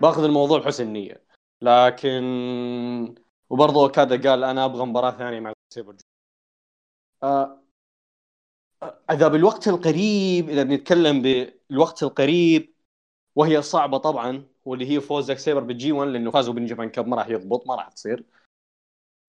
[0.00, 1.24] بآخذ الموضوع بحسن نية.
[1.62, 2.22] لكن
[3.50, 5.96] وبرضه كذا قال أنا أبغى مباراة ثانية مع زاك سيبر
[7.22, 7.59] آه
[9.10, 12.74] إذا بالوقت القريب إذا بنتكلم بالوقت القريب
[13.36, 17.08] وهي صعبة طبعا واللي هي فوز زاك سيبر بال G1 لأنه فازوا بال Japan Cup
[17.08, 18.24] ما راح يضبط ما راح تصير.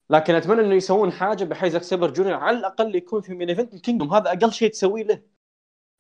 [0.10, 3.74] لكن أتمنى إنه يسوون حاجة بحيث زاك سيبر جونيور على الأقل يكون في main event
[3.74, 4.14] ال Kingdom.
[4.14, 5.22] هذا أقل شيء تسويه له.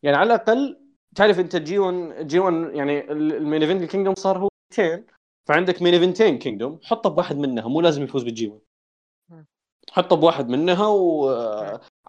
[0.03, 0.79] يعني على الأقل
[1.15, 5.05] تعرف أنت G1 G1 يعني ال main event ال Kingdom صار هو اثنين.
[5.49, 9.45] فعندك main event ين Kingdom حطه بواحد منها مو لازم يفوز بال G1
[9.91, 10.87] حطه بواحد منها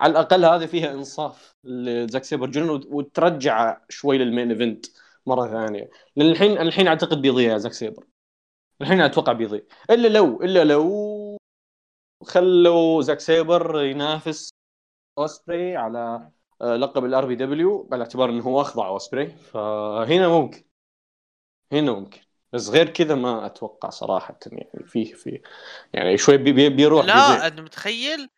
[0.02, 4.86] وعلى الأقل هذه فيها إنصاف لزاك سيبر جونيور وترجع شوي لل main event
[5.26, 5.90] مرة ثانية.
[6.16, 8.04] لأن الحين الحين أعتقد بيضيع زاك سيبر.
[8.80, 9.60] الحين أتوقع بيضيع.
[9.90, 11.36] إلا لو إلا لو
[12.24, 14.50] خلوا زاك سيبر ينافس
[15.18, 16.30] أوسبري على
[16.60, 17.82] آه، لقب الار بي دبليو.
[17.82, 19.26] باعتبار إنه هو أخضع أوسبري.
[19.26, 20.64] فهنا ممكن.
[21.72, 22.20] هنا ممكن.
[22.52, 25.42] بس غير كذا ما أتوقع صراحة يعني فيه فيه.
[25.92, 28.28] يعني شوي بي بيروح لا أنت متخيل؟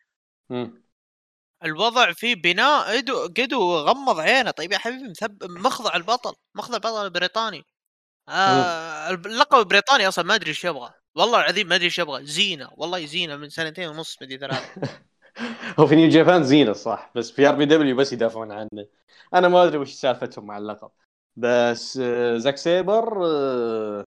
[1.65, 4.51] الوضع فيه بناء إدو قدو غمض عينه.
[4.51, 7.63] طيب يا حبيبي مثب مخضع البطل مخضع البطل البريطاني.
[8.29, 10.93] آه اللقب البريطاني أصلا ما أدري إيش يبغى.
[11.15, 12.25] والله العظيم ما أدري إيش يبغى.
[12.25, 14.69] زينة والله زينة من سنتين ونص مدري ثلاثة
[15.79, 18.69] هو في New Japan زينة صح بس في RPW بس يدافعون عنه.
[19.33, 20.91] أنا ما أدري وش سالفتهم مع اللقب.
[21.35, 24.03] بس آه، زاك سيبر آه،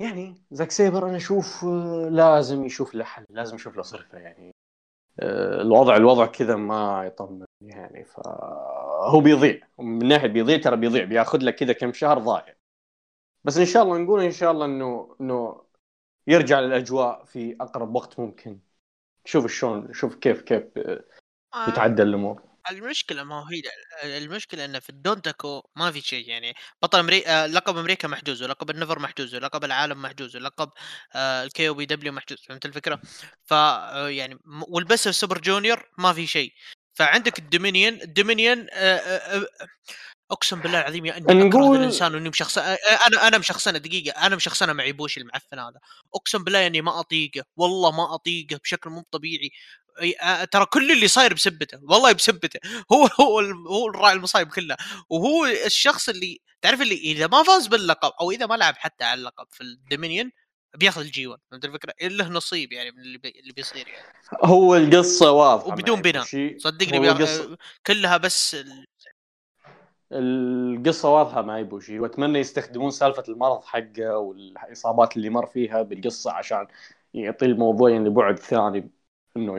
[0.00, 4.51] يعني زاك سيبر أنا أشوف آه، لازم يشوف له حل لازم يشوف له صرفة يعني.
[5.20, 9.60] الوضع الوضع كذا ما يطمن يعني فهو بيضيع.
[9.78, 11.04] من ناحية بيضيع ترى بيضيع.
[11.04, 12.54] بياخذ لك كذا كم شهر ضايع.
[13.44, 15.62] بس إن شاء الله نقول إن شاء الله انه إنه
[16.26, 18.60] يرجع للأجواء في أقرب وقت ممكن.
[19.24, 20.64] شوف شلون شوف كيف كيف
[21.68, 22.51] يتعدل الأمور.
[22.70, 23.62] المشكلة ما هي
[24.18, 28.98] المشكلة إنه في الدونتاكو ما في شيء يعني بطل أمريكا لقب أمريكا محجوز ولقب النفر
[28.98, 30.70] محجوز ولقب العالم محجوز ولقب
[31.16, 33.00] الكي أو بي دبليو محجوز فهمت الفكرة؟
[33.44, 34.38] ف آه، يعني
[34.68, 36.52] والبس السوبر جونيور ما في شيء.
[36.94, 38.66] فعندك الدومينيون الدومينيون
[40.30, 44.72] أقسم بالله العظيم يا أني نقول الإنسان وإني مشخص أنا أنا مشخصنه دقيقة أنا مشخصنه
[44.72, 45.78] مع بوش المعفن هذا.
[46.14, 49.50] أقسم بالله أني ما أطيقه والله ما أطيقه بشكل مو طبيعي.
[50.50, 52.60] ترى كل اللي صاير بسبته والله بسبته.
[52.92, 54.76] هو هو هو الراعي المصايب كلها
[55.10, 59.18] وهو الشخص اللي تعرف اللي إذا ما فاز باللقب أو إذا ما لعب حتى على
[59.18, 60.30] اللقب في الدومينيون
[60.76, 63.28] بياخذ ال G1 فهمت الفكرة؟ له نصيب يعني من اللي, بي...
[63.40, 64.16] اللي بيصير يعني.
[64.44, 66.24] هو القصة واضحة وبدون بناء.
[66.58, 67.10] صدقني.
[67.10, 67.56] القصة...
[67.86, 68.56] كلها بس
[70.12, 76.66] القصة واضحة مع ايبوشي وأتمنى يستخدمون سالفة المرض حقه والإصابات اللي مر فيها بالقصة عشان
[77.14, 78.90] يعطي الموضوع يعني بعد ثاني.
[79.36, 79.58] إنه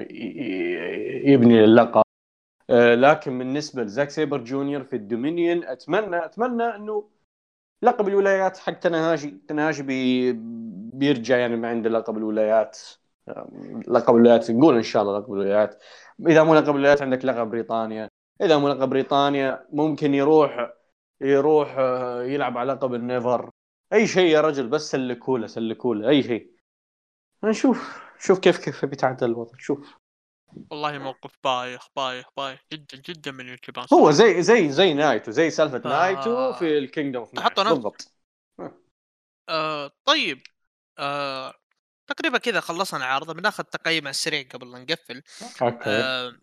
[1.32, 2.04] يبني اللقب.
[2.70, 7.10] آه، لكن بالنسبة لزاك سيبر جونيور في الدومينيون أتمنى أتمنى إنه
[7.82, 10.34] لقب الولايات حق تناهاجي تناهاجي بي
[10.94, 12.80] بيرجع يعني ما عنده لقب الولايات.
[13.88, 15.84] لقب الولايات نقول إن شاء الله لقب الولايات.
[16.28, 18.10] إذا مو لقب الولايات عندك لقب بريطانيا.
[18.42, 20.74] إذا مو لقب بريطانيا ممكن يروح
[21.22, 23.50] يروح آه، يلعب على لقب ال NEVER.
[23.94, 26.52] أي شيء يا رجل بس سلكوله سلكوله أي شيء.
[27.44, 28.03] نشوف.
[28.26, 29.98] شوف كيف كيف بيتعدل الوضع شوف.
[30.70, 32.60] والله موقف بايخ بايخ بايخ.
[32.74, 33.88] جدا جدا من الكبار.
[33.94, 35.88] هو زي زي زي نايتو زي سالفة آه...
[35.88, 38.14] نايتو في الكينجدوم اوف بالضبط.
[39.50, 40.42] آه طيب.
[41.00, 41.54] آه
[42.08, 45.24] تقريبا كذا خلصنا العرض بناخذ تقييم على السريع قبل لا نقفل.
[45.62, 45.90] أوكي.
[45.90, 46.34] آه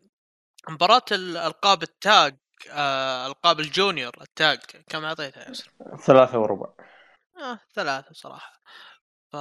[0.68, 2.36] مباراة الالقاب التاج
[2.70, 4.58] آه ألقاب الجونيور ال tag
[4.88, 5.70] كم أعطيتها يا ياسر؟
[6.06, 6.68] ثلاثة وربع.
[7.36, 8.60] آه ثلاثة صراحة.
[9.32, 9.36] ف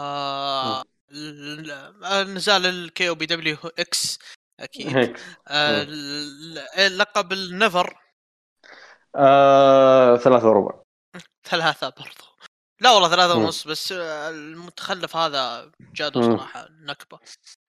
[2.34, 4.20] نزال ال KOPW إكس
[4.60, 5.18] أكيد.
[5.48, 5.84] آه
[6.88, 8.00] لقب ال NEVER
[9.16, 10.82] آه ثلاثة وربع.
[11.44, 12.24] ثلاثة برضو.
[12.82, 17.20] لا والله ثلاثة ونص بس المتخلف هذا جاده صراحة نكبة.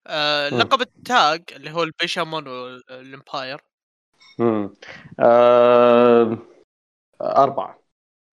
[0.06, 3.60] آه لقب ال tag اللي هو البيشامون والإمباير.
[5.20, 6.38] آه
[7.20, 7.79] أربعة.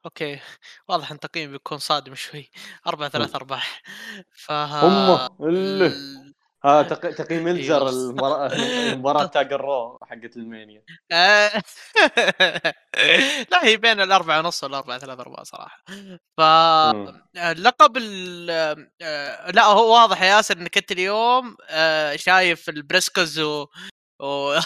[0.07, 0.39] أوكي
[0.87, 2.51] واضح إن تقييمي بيكون صادم شوي.
[2.87, 3.61] أربعة ثلاثة أرباع
[4.31, 5.29] ف أمه!
[6.65, 6.81] ها
[7.21, 10.83] تقييم إلزر المباراة تاج الرو حقت ألمانيا.
[13.51, 15.83] لا هي بين الأربعة ونص والأربعة ثلاثة أرباع صراحة.
[16.37, 16.41] ف
[17.37, 17.97] لقب
[18.49, 23.67] آه، لا هو واضح يا ياسر إنك أنت اليوم آه، شايف البريسكوز و,
[24.19, 24.59] و...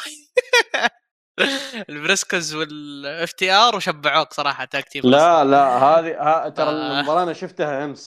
[1.89, 8.05] البريسكوز والاف تي آر وشبعوك صراحة تاكتيف لا لا هذه ترى المباراة أنا شفتها أمس.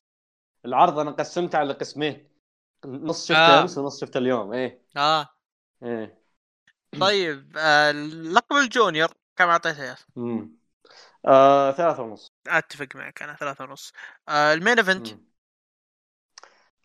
[0.65, 2.29] العرض أنا قسمتها على قسمين.
[2.87, 3.63] نص شفته آه.
[3.63, 4.83] أمس ونص شفته اليوم إيه.
[4.97, 5.29] آه.
[5.83, 6.25] إيه.
[7.01, 9.97] طيب آه لقب الجونيور كم أعطيته يا
[11.27, 12.33] آه ثلاثة ونص.
[12.49, 13.93] أتفق معك أنا ثلاثة ونص.
[14.29, 15.09] آه المين إيفنت؟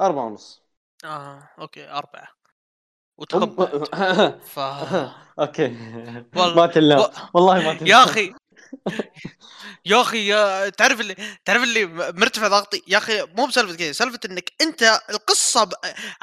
[0.01, 0.63] أربعة ونص.
[1.05, 2.38] آه أوكي أربعة.
[3.19, 3.95] وتخبط
[4.53, 4.59] ف...
[5.39, 5.75] أوكي.
[6.35, 8.33] والله ما تلام والله ما تلام يا أخي
[9.85, 11.15] يا أخي يا تعرف اللي
[11.45, 15.73] تعرف اللي مرتفع ضغطي؟ يا أخي مو بسالفة كذا سالفة إنك أنت القصة ب...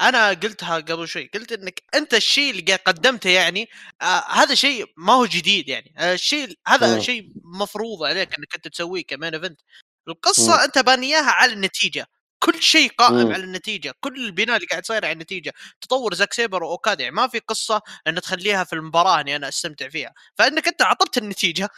[0.00, 3.68] أنا قلتها قبل شوي قلت إنك أنت الشيء اللي قدمته يعني
[4.02, 5.94] آه هذا شيء ما هو جديد يعني.
[5.98, 9.60] آه الشيء هذا شيء مفروض عليك إنك أنت تسويه ك main event.
[10.08, 10.64] القصة.
[10.64, 12.06] أنت بانياها على النتيجة.
[12.38, 13.32] كل شيء قائم م.
[13.32, 15.52] على النتيجة كل البناء اللي قاعد صاير على النتيجة.
[15.80, 19.88] تطور زاك سيبر واوكادا يعني ما في قصة ان تخليها في المباراة إني أنا أستمتع
[19.88, 20.14] فيها.
[20.38, 21.68] فإنك أنت عطبت النتيجة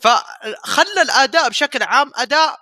[0.00, 2.58] فخلى الأداء بشكل عام أداء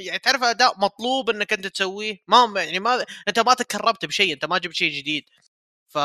[0.00, 4.44] يعني تعرف أداء مطلوب إنك أنت تسويه؟ ما يعني ما أنت ما تكربت بشيء أنت
[4.44, 5.24] ما جبت شيء جديد.
[5.90, 5.98] ف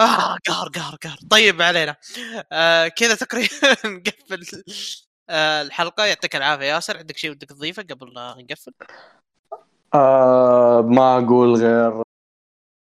[0.00, 1.18] آه قهر قهر قهر.
[1.30, 1.96] طيب علينا.
[2.52, 3.48] آه كذا تقريبا
[3.86, 4.44] نقفل
[5.30, 6.98] الحلقة يعطيك العافية ياسر.
[6.98, 8.72] عندك شيء ودك تضيفه قبل نقفل؟
[9.94, 12.02] آه ما أقول غير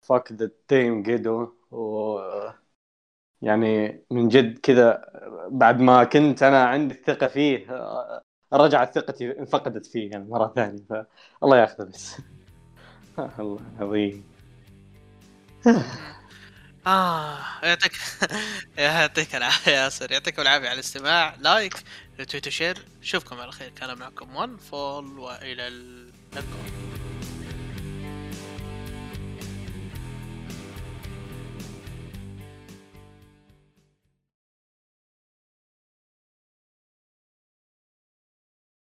[0.03, 2.18] فك ذا تيم جيدو و
[3.43, 5.05] يعني من جد كذا
[5.51, 7.66] بعد ما كنت أنا عندي الثقة فيه
[8.53, 10.83] رجعت ثقتي انفقدت فيه يعني مرة ثانية.
[10.91, 12.16] فالله ياخذه بس.
[13.41, 14.24] الله عظيم.
[16.87, 17.93] آه يعطيك
[18.78, 20.12] يعطيك العافية ياسر.
[20.12, 21.35] يعطيكم العافية على الاستماع.
[21.41, 21.75] like
[22.19, 22.79] تويتر share.
[23.01, 23.69] نشوفكم على خير.
[23.69, 26.73] كان معكم one fall وإلى اللقاء